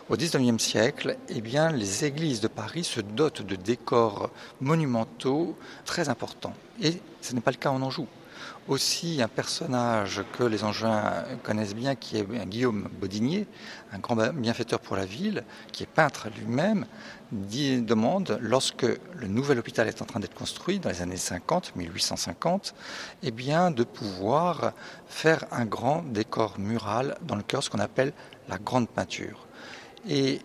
au 0.09 0.15
XIXe 0.15 0.61
siècle, 0.61 1.17
eh 1.29 1.41
bien, 1.41 1.71
les 1.71 2.05
églises 2.05 2.41
de 2.41 2.47
Paris 2.47 2.83
se 2.83 3.01
dotent 3.01 3.41
de 3.41 3.55
décors 3.55 4.29
monumentaux 4.61 5.57
très 5.85 6.09
importants. 6.09 6.53
Et 6.81 7.01
ce 7.21 7.33
n'est 7.33 7.41
pas 7.41 7.51
le 7.51 7.57
cas 7.57 7.71
en 7.71 7.81
Anjou 7.81 8.07
aussi 8.67 9.21
un 9.21 9.27
personnage 9.27 10.23
que 10.37 10.43
les 10.43 10.63
Angevins 10.63 11.23
connaissent 11.43 11.75
bien, 11.75 11.95
qui 11.95 12.17
est 12.17 12.25
Guillaume 12.47 12.89
Baudinier, 12.99 13.47
un 13.93 13.99
grand 13.99 14.15
bienfaiteur 14.33 14.79
pour 14.79 14.95
la 14.95 15.05
ville, 15.05 15.43
qui 15.71 15.83
est 15.83 15.87
peintre 15.87 16.29
lui-même, 16.37 16.85
demande, 17.31 18.37
lorsque 18.41 18.83
le 18.83 19.27
nouvel 19.27 19.59
hôpital 19.59 19.87
est 19.87 20.01
en 20.01 20.05
train 20.05 20.19
d'être 20.19 20.33
construit, 20.33 20.79
dans 20.79 20.89
les 20.89 21.01
années 21.01 21.17
50, 21.17 21.75
1850, 21.75 22.73
eh 23.23 23.31
bien, 23.31 23.71
de 23.71 23.83
pouvoir 23.83 24.73
faire 25.07 25.45
un 25.51 25.65
grand 25.65 26.03
décor 26.03 26.59
mural 26.59 27.17
dans 27.21 27.35
le 27.35 27.43
cœur, 27.43 27.63
ce 27.63 27.69
qu'on 27.69 27.79
appelle 27.79 28.13
la 28.47 28.57
grande 28.57 28.89
peinture. 28.89 29.47
Et 30.07 30.41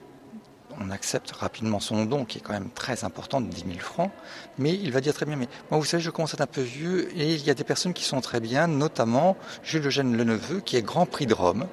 on 0.81 0.91
accepte 0.91 1.33
rapidement 1.33 1.81
son 1.81 2.05
don, 2.05 2.25
qui 2.25 2.39
est 2.39 2.41
quand 2.41 2.53
même 2.53 2.71
très 2.71 3.05
important, 3.05 3.41
de 3.41 3.49
10 3.49 3.65
000 3.67 3.79
francs, 3.79 4.11
mais 4.59 4.73
il 4.73 4.93
va 4.93 5.01
dire 5.01 5.15
très 5.15 5.27
bien, 5.27 5.37
mais 5.37 5.49
moi 5.71 5.79
vous 5.79 5.85
savez, 5.85 6.03
je 6.03 6.11
commence 6.11 6.33
à 6.33 6.35
être 6.35 6.41
un 6.43 6.47
peu 6.47 6.61
vieux, 6.63 7.09
et 7.17 7.35
il 7.35 7.45
y 7.45 7.51
a 7.51 7.55
des 7.55 7.65
personnes 7.65 7.93
qui 7.93 8.05
sont 8.05 8.21
très 8.21 8.41
bien, 8.41 8.67
notamment 8.67 9.37
Jules 9.63 9.87
Eugène 9.87 10.17
Leneveu, 10.17 10.61
qui 10.61 10.77
est 10.77 10.83
Grand 10.83 11.07
Prix 11.07 11.27
de 11.27 11.35
Rome, 11.35 11.67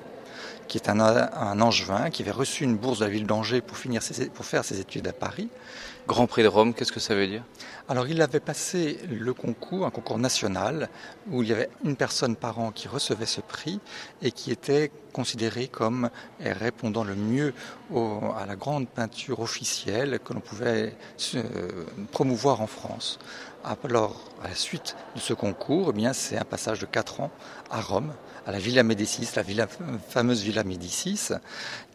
qui 0.67 0.77
est 0.77 0.89
un, 0.89 0.99
un 0.99 1.61
angevin, 1.61 2.09
qui 2.09 2.21
avait 2.23 2.31
reçu 2.31 2.63
une 2.63 2.75
bourse 2.75 2.99
de 2.99 3.05
la 3.05 3.11
ville 3.11 3.25
d'Angers 3.25 3.61
pour, 3.61 3.77
finir 3.77 4.01
pour 4.33 4.45
faire 4.45 4.63
ses 4.63 4.79
études 4.79 5.07
à 5.07 5.13
Paris. 5.13 5.49
Grand 6.07 6.25
Prix 6.25 6.43
de 6.43 6.47
Rome, 6.47 6.73
qu'est-ce 6.73 6.93
que 6.93 7.01
ça 7.01 7.15
veut 7.15 7.27
dire? 7.27 7.43
Alors 7.89 8.07
il 8.07 8.21
avait 8.21 8.39
passé 8.39 8.97
le 9.09 9.33
concours, 9.33 9.85
un 9.85 9.89
concours 9.89 10.17
national, 10.17 10.89
où 11.29 11.43
il 11.43 11.49
y 11.49 11.53
avait 11.53 11.69
une 11.83 11.97
personne 11.97 12.37
par 12.37 12.59
an 12.59 12.71
qui 12.71 12.87
recevait 12.87 13.25
ce 13.25 13.41
prix 13.41 13.81
et 14.21 14.31
qui 14.31 14.51
était 14.51 14.89
considéré 15.11 15.67
comme 15.67 16.09
répondant 16.39 17.03
le 17.03 17.15
mieux 17.15 17.53
à 17.93 18.45
la 18.45 18.55
grande 18.55 18.87
peinture 18.87 19.41
officielle 19.41 20.19
que 20.23 20.33
l'on 20.33 20.39
pouvait 20.39 20.95
promouvoir 22.11 22.61
en 22.61 22.67
France. 22.67 23.19
Alors, 23.83 24.21
à 24.43 24.47
la 24.47 24.55
suite 24.55 24.95
de 25.15 25.19
ce 25.19 25.33
concours, 25.33 25.87
eh 25.89 25.93
bien, 25.93 26.13
c'est 26.13 26.37
un 26.37 26.45
passage 26.45 26.79
de 26.79 26.85
4 26.85 27.19
ans 27.19 27.31
à 27.69 27.81
Rome, 27.81 28.13
à 28.47 28.51
la 28.53 28.59
Villa 28.59 28.81
Médicis, 28.81 29.27
la 29.35 29.67
fameuse 29.67 30.41
Villa 30.41 30.63
Médicis, 30.63 31.31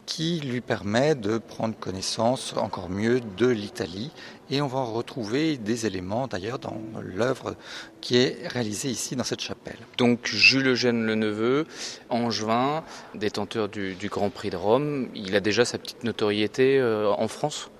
qui 0.05 0.39
lui 0.39 0.61
permet 0.61 1.15
de 1.15 1.39
prendre 1.39 1.75
connaissance 1.75 2.53
encore 2.55 2.91
mieux 2.91 3.21
de 3.37 3.47
l'Italie. 3.47 4.11
Et 4.51 4.61
on 4.61 4.67
va 4.67 4.83
retrouver 4.83 5.57
des 5.57 5.87
éléments 5.87 6.27
d'ailleurs 6.27 6.59
dans 6.59 6.79
l'œuvre 7.01 7.55
qui 8.01 8.17
est 8.17 8.47
réalisée 8.47 8.89
ici 8.89 9.15
dans 9.15 9.23
cette 9.23 9.41
chapelle. 9.41 9.79
Donc 9.97 10.27
Jules 10.27 10.67
Eugène 10.67 11.03
Le 11.07 11.15
Neveu, 11.15 11.65
angevin, 12.09 12.83
détenteur 13.15 13.67
du, 13.67 13.95
du 13.95 14.09
Grand 14.09 14.29
Prix 14.29 14.51
de 14.51 14.57
Rome, 14.57 15.09
il 15.15 15.35
a 15.35 15.39
déjà 15.39 15.65
sa 15.65 15.79
petite 15.79 16.03
notoriété 16.03 16.77
euh, 16.77 17.09
en 17.09 17.27
France? 17.27 17.71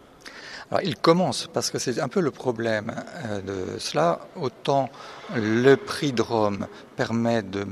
Il 0.84 0.96
commence, 0.96 1.48
parce 1.54 1.70
que 1.70 1.78
c'est 1.78 2.00
un 2.00 2.08
peu 2.08 2.22
le 2.22 2.32
problème 2.32 2.94
euh, 3.26 3.42
de 3.42 3.80
cela. 3.80 4.20
Autant 4.36 4.90
le 5.36 5.76
prix 5.76 6.14
de 6.14 6.22
Rome 6.22 6.68
permet 6.96 7.44
de, 7.44 7.66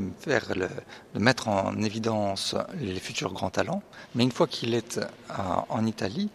mettre 1.15 1.47
en 1.47 1.81
évidence 1.81 2.55
les 2.79 2.99
futurs 2.99 3.33
grands 3.33 3.49
talents, 3.49 3.83
mais 4.15 4.23
une 4.23 4.31
fois 4.31 4.47
qu'il 4.47 4.73
est 4.73 4.99
en 5.69 5.85
Italie, 5.85 6.29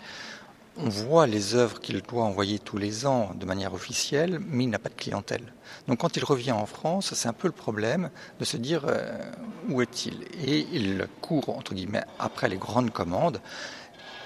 on 0.78 0.88
voit 0.88 1.26
les 1.26 1.54
œuvres 1.54 1.80
qu'il 1.80 2.02
doit 2.02 2.24
envoyer 2.24 2.58
tous 2.58 2.76
les 2.76 3.06
ans 3.06 3.30
de 3.34 3.46
manière 3.46 3.72
officielle, 3.72 4.40
mais 4.46 4.64
il 4.64 4.70
n'a 4.70 4.78
pas 4.78 4.90
de 4.90 4.94
clientèle. 4.94 5.52
Donc 5.88 5.98
quand 5.98 6.16
il 6.16 6.24
revient 6.24 6.52
en 6.52 6.66
France, 6.66 7.14
c'est 7.14 7.28
un 7.28 7.32
peu 7.32 7.48
le 7.48 7.52
problème 7.52 8.10
de 8.38 8.44
se 8.44 8.56
dire 8.56 8.84
euh, 8.86 9.18
où 9.68 9.80
est-il? 9.80 10.24
Et 10.46 10.66
il 10.72 11.06
court, 11.20 11.48
entre 11.48 11.74
guillemets, 11.74 12.04
après 12.18 12.48
les 12.48 12.58
grandes 12.58 12.90
commandes 12.90 13.40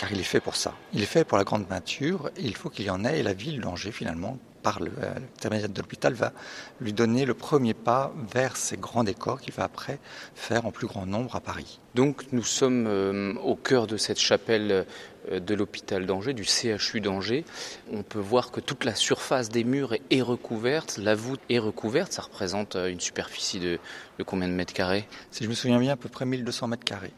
car 0.00 0.10
il 0.10 0.18
est 0.18 0.22
fait 0.22 0.40
pour 0.40 0.56
ça. 0.56 0.72
Il 0.94 1.02
est 1.02 1.06
fait 1.06 1.24
pour 1.24 1.36
la 1.36 1.44
grande 1.44 1.66
peinture 1.66 2.30
et 2.38 2.44
il 2.44 2.56
faut 2.56 2.70
qu'il 2.70 2.86
y 2.86 2.90
en 2.90 3.04
ait 3.04 3.20
et 3.20 3.22
la 3.22 3.34
ville 3.34 3.60
d'Angers 3.60 3.92
finalement 3.92 4.38
par 4.62 4.80
l'intermédiaire 4.80 5.68
de 5.68 5.78
l'hôpital 5.78 6.14
va 6.14 6.32
lui 6.80 6.94
donner 6.94 7.26
le 7.26 7.34
premier 7.34 7.74
pas 7.74 8.10
vers 8.32 8.56
ces 8.56 8.78
grands 8.78 9.04
décors 9.04 9.42
qu'il 9.42 9.52
va 9.52 9.64
après 9.64 9.98
faire 10.34 10.64
en 10.64 10.70
plus 10.70 10.86
grand 10.86 11.04
nombre 11.04 11.36
à 11.36 11.40
Paris. 11.40 11.80
Donc 11.94 12.24
nous 12.32 12.42
sommes 12.42 12.86
euh, 12.86 13.34
au 13.42 13.56
cœur 13.56 13.86
de 13.86 13.98
cette 13.98 14.18
chapelle 14.18 14.86
euh, 15.30 15.38
de 15.38 15.54
l'hôpital 15.54 16.06
d'Angers, 16.06 16.32
du 16.32 16.44
CHU 16.44 17.02
d'Angers. 17.02 17.44
On 17.92 18.02
peut 18.02 18.18
voir 18.18 18.50
que 18.50 18.60
toute 18.60 18.84
la 18.84 18.94
surface 18.94 19.50
des 19.50 19.64
murs 19.64 19.94
est 20.10 20.22
recouverte, 20.22 20.96
la 20.96 21.14
voûte 21.14 21.40
est 21.50 21.58
recouverte. 21.58 22.12
Ça 22.12 22.22
représente 22.22 22.76
euh, 22.76 22.88
une 22.88 23.00
superficie 23.00 23.60
de, 23.60 23.78
de 24.18 24.22
combien 24.22 24.48
de 24.48 24.54
mètres 24.54 24.72
carrés? 24.72 25.06
Si 25.30 25.44
je 25.44 25.48
me 25.50 25.54
souviens 25.54 25.78
bien, 25.78 25.92
à 25.92 25.96
peu 25.96 26.08
près 26.08 26.24
1200 26.24 26.68
mètres 26.68 26.84
carrés. 26.84 27.12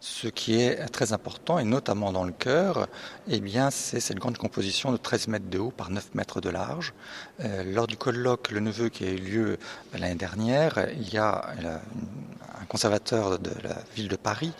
Ce 0.00 0.28
qui 0.28 0.60
est 0.60 0.76
très 0.90 1.12
important, 1.12 1.58
et 1.58 1.64
notamment 1.64 2.12
dans 2.12 2.22
le 2.22 2.30
cœur, 2.30 2.86
eh 3.28 3.42
c'est 3.70 3.98
cette 3.98 4.18
grande 4.18 4.38
composition 4.38 4.92
de 4.92 4.96
13 4.96 5.26
mètres 5.26 5.50
de 5.50 5.58
haut 5.58 5.72
par 5.72 5.90
9 5.90 6.14
mètres 6.14 6.40
de 6.40 6.50
large. 6.50 6.94
Euh, 7.40 7.64
lors 7.64 7.88
du 7.88 7.96
colloque 7.96 8.52
Le 8.52 8.60
Neveu 8.60 8.90
qui 8.90 9.04
a 9.04 9.10
eu 9.10 9.16
lieu 9.16 9.58
l'année 9.92 10.14
dernière, 10.14 10.88
il 10.92 11.12
y 11.12 11.18
a 11.18 11.50
un 12.60 12.64
conservateur 12.66 13.40
de 13.40 13.50
la 13.64 13.76
ville 13.96 14.06
de 14.06 14.14
Paris 14.14 14.52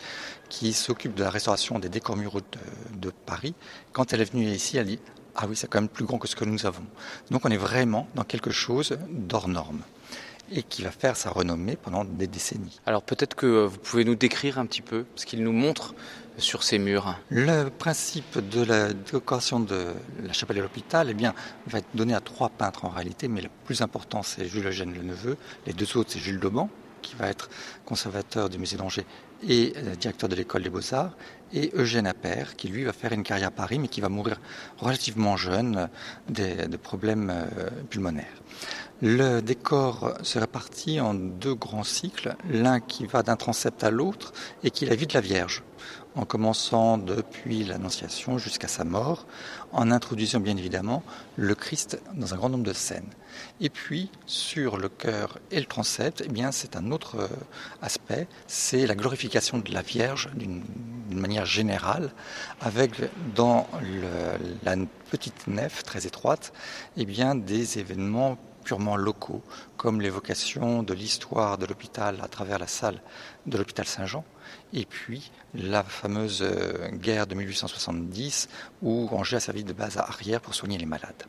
qui 0.49 0.73
s'occupe 0.73 1.15
de 1.15 1.23
la 1.23 1.29
restauration 1.29 1.79
des 1.79 1.89
décors 1.89 2.17
muraux 2.17 2.41
de, 2.41 2.99
de 3.07 3.13
Paris. 3.25 3.53
Quand 3.93 4.11
elle 4.11 4.19
est 4.19 4.31
venue 4.31 4.47
ici, 4.47 4.75
elle 4.75 4.87
dit 4.87 4.99
Ah 5.35 5.45
oui, 5.47 5.55
c'est 5.55 5.67
quand 5.67 5.79
même 5.79 5.87
plus 5.87 6.05
grand 6.05 6.17
que 6.17 6.27
ce 6.27 6.35
que 6.35 6.43
nous 6.43 6.65
avons. 6.65 6.85
Donc 7.31 7.45
on 7.45 7.49
est 7.49 7.57
vraiment 7.57 8.09
dans 8.13 8.25
quelque 8.25 8.51
chose 8.51 8.97
d'hors 9.09 9.47
norme 9.47 9.83
et 10.51 10.63
qui 10.63 10.81
va 10.81 10.91
faire 10.91 11.15
sa 11.15 11.29
renommée 11.29 11.75
pendant 11.75 12.03
des 12.03 12.27
décennies. 12.27 12.79
Alors 12.85 13.03
peut-être 13.03 13.35
que 13.35 13.45
euh, 13.45 13.67
vous 13.67 13.77
pouvez 13.77 14.05
nous 14.05 14.15
décrire 14.15 14.57
un 14.59 14.65
petit 14.65 14.81
peu 14.81 15.05
ce 15.15 15.25
qu'il 15.25 15.43
nous 15.43 15.51
montre 15.51 15.93
sur 16.37 16.63
ces 16.63 16.79
murs. 16.79 17.15
Le 17.29 17.69
principe 17.69 18.39
de 18.49 18.63
la 18.63 18.93
décoration 18.93 19.59
de 19.59 19.87
la 20.23 20.33
chapelle 20.33 20.57
de 20.57 20.61
l'hôpital 20.61 21.07
eh 21.09 21.13
bien, 21.13 21.33
va 21.67 21.79
être 21.79 21.89
donné 21.93 22.13
à 22.13 22.21
trois 22.21 22.49
peintres 22.49 22.85
en 22.85 22.89
réalité, 22.89 23.27
mais 23.27 23.41
le 23.41 23.49
plus 23.65 23.81
important 23.81 24.23
c'est 24.23 24.45
Jules 24.45 24.67
Eugène 24.67 24.93
Le 24.93 25.03
Neveu, 25.03 25.37
les 25.65 25.73
deux 25.73 25.97
autres 25.97 26.11
c'est 26.11 26.19
Jules 26.19 26.39
Dauban, 26.39 26.69
qui 27.01 27.15
va 27.15 27.27
être 27.27 27.49
conservateur 27.85 28.49
du 28.49 28.57
musée 28.57 28.77
d'Angers 28.77 29.05
et 29.47 29.73
euh, 29.77 29.95
directeur 29.95 30.29
de 30.29 30.35
l'école 30.35 30.63
des 30.63 30.69
beaux-arts, 30.69 31.15
et 31.53 31.71
Eugène 31.73 32.07
Appert, 32.07 32.55
qui 32.55 32.67
lui 32.67 32.83
va 32.83 32.93
faire 32.93 33.13
une 33.13 33.23
carrière 33.23 33.47
à 33.47 33.51
Paris, 33.51 33.79
mais 33.79 33.87
qui 33.87 34.01
va 34.01 34.09
mourir 34.09 34.39
relativement 34.77 35.37
jeune 35.37 35.89
de 36.29 36.77
problèmes 36.77 37.29
euh, 37.31 37.69
pulmonaires. 37.89 38.25
Le 39.01 39.39
décor 39.39 40.13
se 40.23 40.39
répartit 40.39 40.99
en 40.99 41.13
deux 41.13 41.55
grands 41.55 41.85
cycles, 41.85 42.35
l'un 42.49 42.81
qui 42.81 43.05
va 43.05 43.23
d'un 43.23 43.37
transept 43.37 43.85
à 43.85 43.91
l'autre 43.91 44.33
et 44.61 44.71
qui 44.71 44.83
est 44.83 44.89
la 44.89 44.95
vie 44.95 45.07
de 45.07 45.13
la 45.13 45.21
Vierge, 45.21 45.63
en 46.15 46.25
commençant 46.25 46.97
depuis 46.97 47.63
l'Annonciation 47.63 48.37
jusqu'à 48.37 48.67
sa 48.67 48.83
mort, 48.83 49.25
en 49.71 49.89
introduisant 49.91 50.41
bien 50.41 50.57
évidemment 50.57 51.01
le 51.37 51.55
Christ 51.55 52.01
dans 52.13 52.33
un 52.33 52.37
grand 52.37 52.49
nombre 52.49 52.65
de 52.65 52.73
scènes. 52.73 53.07
Et 53.61 53.69
puis 53.69 54.11
sur 54.25 54.75
le 54.75 54.89
cœur 54.89 55.39
et 55.49 55.61
le 55.61 55.65
transept, 55.65 56.21
eh 56.25 56.29
bien 56.29 56.51
c'est 56.51 56.75
un 56.75 56.91
autre 56.91 57.19
euh, 57.19 57.27
aspect, 57.81 58.27
c'est 58.47 58.85
la 58.85 58.95
glorification 58.95 59.59
de 59.59 59.71
la 59.71 59.81
Vierge 59.81 60.29
d'une 60.35 60.61
manière 61.11 61.45
générale, 61.45 62.11
avec 62.59 62.91
dans 63.33 63.65
la 64.63 64.75
petite 65.09 65.47
nef 65.47 65.83
très 65.83 66.05
étroite, 66.05 66.51
eh 66.97 67.05
bien 67.05 67.33
des 67.33 67.79
événements 67.79 68.37
purement 68.63 68.95
locaux, 68.95 69.41
comme 69.77 70.01
l'évocation 70.01 70.83
de 70.83 70.93
l'histoire 70.93 71.57
de 71.57 71.65
l'hôpital 71.65 72.19
à 72.21 72.27
travers 72.27 72.59
la 72.59 72.67
salle 72.67 73.01
de 73.45 73.57
l'hôpital 73.57 73.85
Saint-Jean, 73.85 74.23
et 74.73 74.85
puis 74.85 75.31
la 75.53 75.83
fameuse 75.83 76.41
euh, 76.41 76.89
guerre 76.91 77.27
de 77.27 77.35
1870 77.35 78.49
où 78.81 79.07
Angers 79.11 79.37
a 79.37 79.39
servi 79.39 79.63
de 79.63 79.73
base 79.73 79.97
arrière 79.97 80.41
pour 80.41 80.53
soigner 80.53 80.77
les 80.77 80.85
malades. 80.85 81.23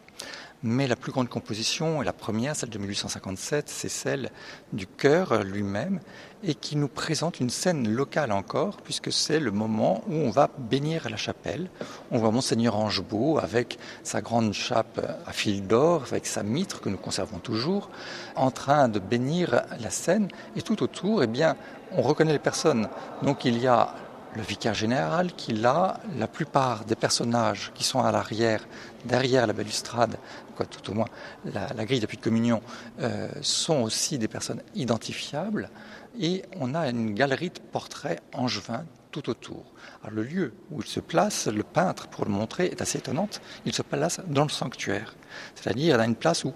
Mais 0.62 0.87
la 0.87 0.96
plus 0.96 1.11
grande 1.11 1.31
composition, 1.31 2.03
et 2.03 2.05
la 2.05 2.12
première, 2.12 2.55
celle 2.55 2.68
de 2.68 2.79
1857, 2.79 3.70
c'est 3.70 3.88
celle 3.88 4.31
du 4.75 4.87
chœur 4.87 5.42
lui-même, 5.42 6.01
et 6.42 6.55
qui 6.55 6.77
nous 6.77 6.88
présente 6.88 7.40
une 7.40 7.49
scène 7.49 7.88
locale 7.88 8.31
encore, 8.31 8.77
puisque 8.79 9.11
c'est 9.11 9.40
le 9.40 9.53
moment 9.53 10.05
où 10.07 10.12
on 10.12 10.31
va 10.31 10.51
bénir 10.59 11.09
la 11.09 11.16
chapelle. 11.16 11.70
On 12.11 12.18
voit 12.18 12.31
Monseigneur 12.31 12.77
Angebeau 12.77 13.38
avec 13.38 13.79
sa 14.03 14.20
grande 14.20 14.53
chape 14.53 15.01
à 15.27 15.33
fil 15.33 15.66
d'or, 15.66 16.05
avec 16.11 16.27
sa 16.27 16.42
mitre 16.42 16.83
que 16.83 16.90
nous 16.90 16.99
conservons 16.99 17.38
toujours, 17.38 17.88
en 18.37 18.51
train 18.51 18.88
de 18.88 18.99
bénir 18.99 19.62
la 19.81 19.90
scène, 19.90 20.29
et 20.57 20.62
tout 20.62 20.83
autour, 20.83 21.23
eh 21.23 21.27
bien, 21.27 21.57
on 21.92 22.03
reconnaît 22.03 22.33
les 22.33 22.38
personnes. 22.38 22.88
Donc 23.23 23.46
il 23.46 23.59
y 23.59 23.66
a 23.66 23.94
le 24.36 24.42
vicaire 24.42 24.74
général 24.74 25.32
qui 25.34 25.52
là, 25.52 26.00
la 26.16 26.28
plupart 26.28 26.84
des 26.84 26.94
personnages 26.94 27.72
qui 27.74 27.84
sont 27.84 28.00
à 28.00 28.12
l'arrière, 28.12 28.66
derrière 29.04 29.46
la 29.46 29.52
balustrade, 29.52 30.16
quoi, 30.56 30.66
tout 30.66 30.90
au 30.90 30.94
moins 30.94 31.08
la, 31.44 31.84
grille 31.84 32.00
d'appui 32.00 32.16
de 32.16 32.22
communion, 32.22 32.62
euh, 33.00 33.28
sont 33.42 33.82
aussi 33.82 34.18
des 34.18 34.28
personnes 34.28 34.62
identifiables. 34.74 35.70
Et 36.18 36.42
on 36.58 36.74
a 36.74 36.88
une 36.88 37.14
galerie 37.14 37.50
de 37.50 37.60
portraits 37.72 38.20
angevins 38.32 38.84
tout 39.10 39.28
autour. 39.28 39.64
Alors, 40.02 40.14
le 40.14 40.22
lieu 40.22 40.52
où 40.70 40.80
il 40.80 40.86
se 40.86 41.00
place, 41.00 41.48
le 41.48 41.62
peintre, 41.62 42.06
pour 42.08 42.24
le 42.24 42.30
montrer, 42.30 42.66
est 42.66 42.80
assez 42.80 42.98
étonnante. 42.98 43.40
Il 43.64 43.74
se 43.74 43.82
place 43.82 44.20
dans 44.28 44.44
le 44.44 44.50
sanctuaire, 44.50 45.14
c'est-à-dire 45.54 45.98
dans 45.98 46.04
une 46.04 46.14
place 46.14 46.44
où 46.44 46.54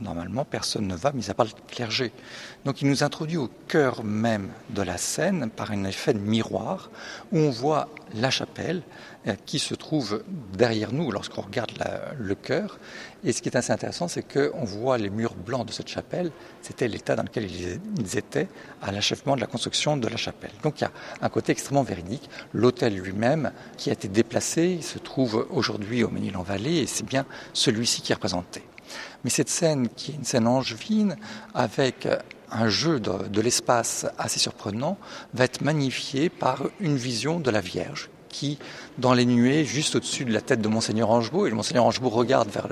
normalement 0.00 0.44
personne 0.44 0.86
ne 0.86 0.94
va, 0.94 1.12
mis 1.12 1.30
à 1.30 1.34
part 1.34 1.46
le 1.46 1.52
clergé. 1.68 2.12
Donc 2.64 2.82
il 2.82 2.88
nous 2.88 3.02
introduit 3.02 3.36
au 3.36 3.50
cœur 3.66 4.04
même 4.04 4.50
de 4.70 4.82
la 4.82 4.96
scène 4.96 5.50
par 5.50 5.70
un 5.70 5.84
effet 5.84 6.12
de 6.12 6.18
miroir 6.18 6.90
où 7.32 7.38
on 7.38 7.50
voit 7.50 7.88
la 8.14 8.30
chapelle 8.30 8.82
euh, 9.26 9.34
qui 9.46 9.58
se 9.58 9.74
trouve 9.74 10.22
derrière 10.52 10.92
nous 10.92 11.10
lorsqu'on 11.10 11.42
regarde 11.42 11.72
le 12.18 12.34
chœur. 12.34 12.78
Et 13.24 13.32
ce 13.32 13.42
qui 13.42 13.48
est 13.48 13.56
assez 13.56 13.72
intéressant, 13.72 14.08
c'est 14.08 14.22
qu'on 14.22 14.64
voit 14.64 14.96
les 14.96 15.10
murs 15.10 15.34
blancs 15.34 15.66
de 15.66 15.72
cette 15.72 15.88
chapelle. 15.88 16.30
C'était 16.62 16.88
l'état 16.88 17.16
dans 17.16 17.24
lequel 17.24 17.50
ils 17.50 18.18
étaient 18.18 18.48
à 18.80 18.92
l'achèvement 18.92 19.34
de 19.34 19.40
la 19.40 19.46
construction 19.46 19.96
de 19.96 20.08
la 20.08 20.16
chapelle. 20.16 20.52
Donc 20.62 20.80
il 20.80 20.84
y 20.84 20.86
a 20.86 20.92
un 21.20 21.28
côté 21.28 21.52
extrêmement 21.52 21.82
véridique. 21.82 22.30
L'hôtel 22.52 22.94
lui-même, 22.94 23.52
qui 23.76 23.90
a 23.90 23.92
été 23.92 24.08
déplacé, 24.08 24.80
se 24.82 24.98
trouve 24.98 25.46
aujourd'hui 25.50 26.04
au 26.04 26.10
Ménil-en-Vallée 26.10 26.78
et 26.78 26.86
c'est 26.86 27.06
bien 27.06 27.26
celui-ci 27.52 28.02
qui 28.02 28.12
est 28.12 28.14
représenté. 28.14 28.62
Mais 29.24 29.30
cette 29.30 29.48
scène, 29.48 29.88
qui 29.88 30.12
est 30.12 30.14
une 30.14 30.24
scène 30.24 30.46
angevine, 30.46 31.16
avec 31.54 32.06
un 32.50 32.68
jeu 32.68 33.00
de, 33.00 33.40
l'espace 33.40 34.06
assez 34.18 34.38
surprenant, 34.38 34.98
va 35.34 35.44
être 35.44 35.60
magnifiée 35.60 36.28
par 36.28 36.64
une 36.80 36.96
vision 36.96 37.40
de 37.40 37.50
la 37.50 37.60
Vierge 37.60 38.10
qui, 38.28 38.58
dans 38.98 39.14
les 39.14 39.24
nuées, 39.24 39.64
juste 39.64 39.96
au-dessus 39.96 40.24
de 40.24 40.32
la 40.32 40.42
tête 40.42 40.60
de 40.60 40.68
Monseigneur 40.68 41.10
Angebeau, 41.10 41.46
et 41.46 41.50
le 41.50 41.56
Monseigneur 41.56 41.86
regarde 41.86 42.48
vers 42.50 42.68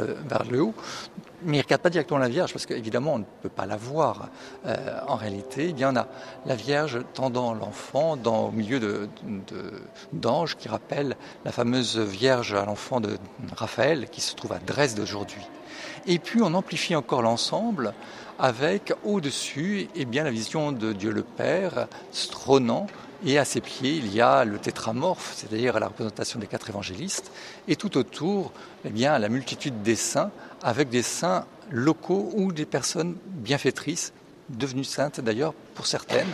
le, 0.50 0.60
haut, 0.60 0.74
mais 1.42 1.56
il 1.56 1.60
ne 1.60 1.64
regarde 1.64 1.82
pas 1.82 1.90
directement 1.90 2.18
la 2.18 2.28
Vierge, 2.28 2.52
parce 2.52 2.66
qu'évidemment, 2.66 3.14
on 3.14 3.18
ne 3.20 3.24
peut 3.42 3.48
pas 3.48 3.66
la 3.66 3.76
voir 3.76 4.28
euh, 4.66 4.76
en 5.08 5.16
réalité. 5.16 5.68
Eh 5.70 5.72
bien, 5.72 5.92
on 5.92 5.96
a 5.96 6.08
la 6.44 6.56
Vierge 6.56 7.00
tendant 7.14 7.54
l'enfant 7.54 8.18
au 8.24 8.50
milieu 8.50 9.08
d'anges 10.12 10.56
qui 10.56 10.68
rappellent 10.68 11.16
la 11.44 11.52
fameuse 11.52 11.98
Vierge 11.98 12.52
à 12.54 12.64
l'enfant 12.64 13.00
de 13.00 13.18
Raphaël, 13.56 14.08
qui 14.10 14.20
se 14.20 14.34
trouve 14.34 14.52
à 14.52 14.58
Dresde 14.58 15.00
aujourd'hui. 15.00 15.42
Et 16.06 16.18
puis 16.18 16.40
on 16.42 16.54
amplifie 16.54 16.94
encore 16.94 17.22
l'ensemble 17.22 17.92
avec 18.38 18.92
au-dessus 19.04 19.88
eh 19.94 20.04
bien, 20.04 20.24
la 20.24 20.30
vision 20.30 20.72
de 20.72 20.92
Dieu 20.92 21.10
le 21.10 21.22
Père 21.22 21.88
trônant 22.30 22.86
et 23.24 23.38
à 23.38 23.44
ses 23.44 23.60
pieds, 23.60 23.96
il 23.96 24.14
y 24.14 24.20
a 24.20 24.44
le 24.44 24.58
tétramorphe, 24.58 25.32
c'est-à-dire 25.34 25.80
la 25.80 25.88
représentation 25.88 26.38
des 26.38 26.46
quatre 26.46 26.68
évangélistes, 26.68 27.32
et 27.66 27.74
tout 27.74 27.96
autour, 27.96 28.52
eh 28.84 28.90
bien, 28.90 29.18
la 29.18 29.30
multitude 29.30 29.82
des 29.82 29.96
saints, 29.96 30.30
avec 30.62 30.90
des 30.90 31.02
saints 31.02 31.46
locaux 31.70 32.30
ou 32.34 32.52
des 32.52 32.66
personnes 32.66 33.16
bienfaitrices, 33.24 34.12
devenues 34.50 34.84
saintes 34.84 35.20
d'ailleurs 35.20 35.54
pour 35.74 35.86
certaines, 35.86 36.28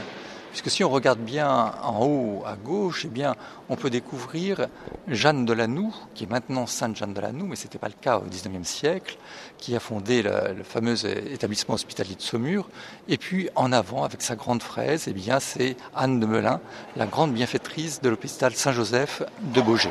Puisque 0.53 0.71
si 0.71 0.85
on 0.85 0.91
regarde 0.91 1.19
bien 1.19 1.73
en 1.83 2.05
haut 2.05 2.43
à 2.45 2.57
gauche, 2.57 3.07
eh 3.07 3.25
on 3.71 3.77
peut 3.77 3.89
découvrir 3.89 4.67
Jeanne 5.09 5.47
de 5.47 5.55
Lanoux, 5.55 5.95
qui 6.15 6.25
est 6.25 6.31
maintenant 6.31 6.67
Sainte 6.67 6.95
Jeanne 6.95 7.15
de 7.15 7.23
Lanoux, 7.23 7.47
mais 7.47 7.57
ce 7.57 7.65
n'était 7.65 7.79
pas 7.79 7.89
le 7.89 7.95
cas 7.99 8.19
au 8.19 8.25
XIXe 8.29 8.69
siècle, 8.69 9.17
qui 9.57 9.75
a 9.75 9.81
fondé 9.81 10.23
le, 10.23 10.63
fameux 10.63 11.07
établissement 11.33 11.75
hospitalier 11.75 12.17
de 12.17 12.21
Saumur. 12.21 12.69
Et 13.09 13.17
puis 13.17 13.49
en 13.55 13.73
avant, 13.73 14.05
avec 14.05 14.21
sa 14.21 14.37
grande 14.37 14.63
fraise, 14.63 15.07
eh 15.09 15.15
bien, 15.15 15.41
c'est 15.41 15.75
Anne 15.97 16.21
de 16.21 16.27
Melun, 16.27 16.61
la 16.97 17.07
grande 17.07 17.33
bienfaitrice 17.33 18.03
de 18.03 18.11
l'hôpital 18.11 18.55
Saint-Joseph 18.55 19.23
de 19.55 19.63
Beaugé. 19.63 19.89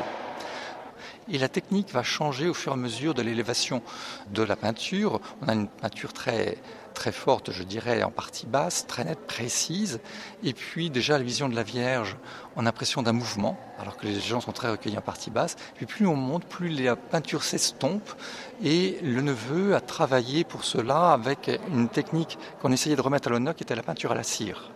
Et 1.28 1.38
la 1.38 1.48
technique 1.48 1.92
va 1.92 2.04
changer 2.04 2.48
au 2.48 2.54
fur 2.54 2.70
et 2.70 2.74
à 2.74 2.78
mesure 2.78 3.14
de 3.14 3.22
l'élévation 3.22 3.82
de 4.32 4.44
la 4.44 4.54
peinture. 4.54 5.20
On 5.40 5.48
a 5.48 5.54
une 5.54 5.66
peinture 5.66 6.12
très 6.12 6.56
très 6.92 7.12
forte, 7.12 7.52
je 7.52 7.62
dirais, 7.62 8.02
en 8.02 8.10
partie 8.10 8.46
basse, 8.46 8.86
très 8.86 9.04
nette, 9.04 9.26
précise. 9.26 10.00
Et 10.42 10.52
puis 10.52 10.90
déjà 10.90 11.18
la 11.18 11.24
vision 11.24 11.48
de 11.48 11.54
la 11.54 11.62
Vierge, 11.62 12.16
on 12.56 12.60
a 12.60 12.64
l'impression 12.64 13.02
d'un 13.02 13.12
mouvement, 13.12 13.58
alors 13.78 13.96
que 13.96 14.06
les 14.06 14.20
gens 14.20 14.40
sont 14.40 14.52
très 14.52 14.70
recueillis 14.70 14.98
en 14.98 15.02
partie 15.02 15.30
basse. 15.30 15.56
Puis 15.74 15.86
plus 15.86 16.06
on 16.06 16.16
monte, 16.16 16.44
plus 16.44 16.68
la 16.68 16.96
peinture 16.96 17.42
s'estompe. 17.42 18.10
Et 18.62 18.98
le 19.02 19.22
neveu 19.22 19.74
a 19.74 19.80
travaillé 19.80 20.44
pour 20.44 20.64
cela 20.64 21.12
avec 21.12 21.50
une 21.72 21.88
technique 21.88 22.38
qu'on 22.60 22.72
essayait 22.72 22.96
de 22.96 23.00
remettre 23.00 23.28
à 23.28 23.30
l'honneur, 23.30 23.54
qui 23.54 23.64
était 23.64 23.74
la 23.74 23.82
peinture 23.82 24.12
à 24.12 24.14
la 24.14 24.22
cire 24.22 24.70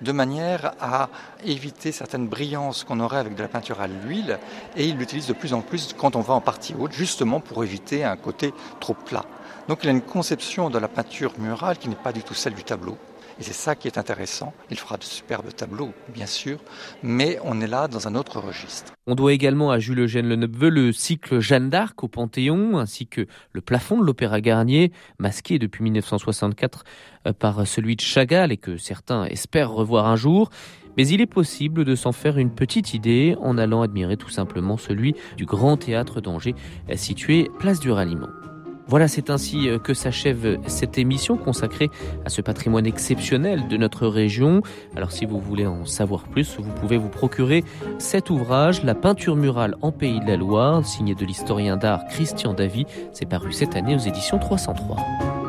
de 0.00 0.12
manière 0.12 0.72
à 0.80 1.08
éviter 1.44 1.92
certaines 1.92 2.28
brillances 2.28 2.84
qu'on 2.84 3.00
aurait 3.00 3.18
avec 3.18 3.34
de 3.34 3.42
la 3.42 3.48
peinture 3.48 3.80
à 3.80 3.86
l'huile, 3.86 4.38
et 4.76 4.86
il 4.86 4.96
l'utilise 4.96 5.26
de 5.26 5.32
plus 5.32 5.52
en 5.52 5.60
plus 5.60 5.94
quand 5.96 6.16
on 6.16 6.20
va 6.20 6.34
en 6.34 6.40
partie 6.40 6.74
haute, 6.78 6.92
justement 6.92 7.40
pour 7.40 7.64
éviter 7.64 8.04
un 8.04 8.16
côté 8.16 8.52
trop 8.80 8.94
plat. 8.94 9.24
Donc 9.68 9.80
il 9.82 9.88
a 9.88 9.92
une 9.92 10.02
conception 10.02 10.70
de 10.70 10.78
la 10.78 10.88
peinture 10.88 11.32
murale 11.38 11.78
qui 11.78 11.88
n'est 11.88 11.94
pas 11.94 12.12
du 12.12 12.22
tout 12.22 12.34
celle 12.34 12.54
du 12.54 12.64
tableau. 12.64 12.96
Et 13.40 13.44
c'est 13.44 13.52
ça 13.52 13.76
qui 13.76 13.86
est 13.86 13.98
intéressant. 13.98 14.52
Il 14.70 14.78
fera 14.78 14.96
de 14.96 15.04
superbes 15.04 15.52
tableaux, 15.54 15.92
bien 16.12 16.26
sûr, 16.26 16.58
mais 17.02 17.38
on 17.44 17.60
est 17.60 17.66
là 17.68 17.86
dans 17.86 18.08
un 18.08 18.14
autre 18.16 18.40
registre. 18.40 18.92
On 19.06 19.14
doit 19.14 19.32
également 19.32 19.70
à 19.70 19.78
Jules 19.78 20.00
Eugène 20.00 20.28
Leneuve 20.28 20.66
le 20.66 20.92
cycle 20.92 21.38
Jeanne 21.38 21.70
d'Arc 21.70 22.02
au 22.02 22.08
Panthéon, 22.08 22.78
ainsi 22.78 23.06
que 23.06 23.26
le 23.52 23.60
plafond 23.60 23.98
de 23.98 24.04
l'Opéra 24.04 24.40
Garnier, 24.40 24.92
masqué 25.18 25.58
depuis 25.58 25.84
1964 25.84 26.84
euh, 27.26 27.32
par 27.32 27.66
celui 27.66 27.94
de 27.94 28.00
Chagall 28.00 28.50
et 28.50 28.56
que 28.56 28.76
certains 28.76 29.24
espèrent 29.26 29.70
revoir 29.70 30.06
un 30.06 30.16
jour. 30.16 30.50
Mais 30.96 31.06
il 31.06 31.20
est 31.20 31.26
possible 31.26 31.84
de 31.84 31.94
s'en 31.94 32.10
faire 32.10 32.38
une 32.38 32.50
petite 32.50 32.92
idée 32.92 33.36
en 33.40 33.56
allant 33.56 33.82
admirer 33.82 34.16
tout 34.16 34.30
simplement 34.30 34.76
celui 34.76 35.14
du 35.36 35.44
Grand 35.44 35.76
Théâtre 35.76 36.20
d'Angers, 36.20 36.56
situé 36.96 37.48
place 37.60 37.78
du 37.78 37.92
Ralliement. 37.92 38.30
Voilà, 38.88 39.06
c'est 39.06 39.28
ainsi 39.28 39.68
euh, 39.68 39.78
que 39.78 39.92
s'achève 39.92 40.58
cette 40.66 40.96
émission 40.96 41.36
consacrée 41.36 41.90
à 42.24 42.30
ce 42.30 42.40
patrimoine 42.40 42.86
exceptionnel 42.86 43.68
de 43.68 43.76
notre 43.76 44.06
région. 44.06 44.62
Alors 44.96 45.12
si 45.12 45.26
vous 45.26 45.38
voulez 45.38 45.66
en 45.66 45.84
savoir 45.84 46.24
plus, 46.24 46.56
vous 46.58 46.72
pouvez 46.72 46.96
vous 46.96 47.10
procurer 47.10 47.64
cet 47.98 48.30
ouvrage, 48.30 48.82
La 48.84 48.94
peinture 48.94 49.36
murale 49.36 49.76
en 49.82 49.92
Pays 49.92 50.20
de 50.20 50.26
la 50.26 50.36
Loire, 50.36 50.86
signé 50.86 51.14
de 51.14 51.24
l'historien 51.26 51.76
d'art 51.76 52.06
Christian 52.06 52.54
Davy. 52.54 52.86
C'est 53.12 53.28
paru 53.28 53.52
cette 53.52 53.76
année 53.76 53.94
aux 53.94 53.98
éditions 53.98 54.38
303. 54.38 55.47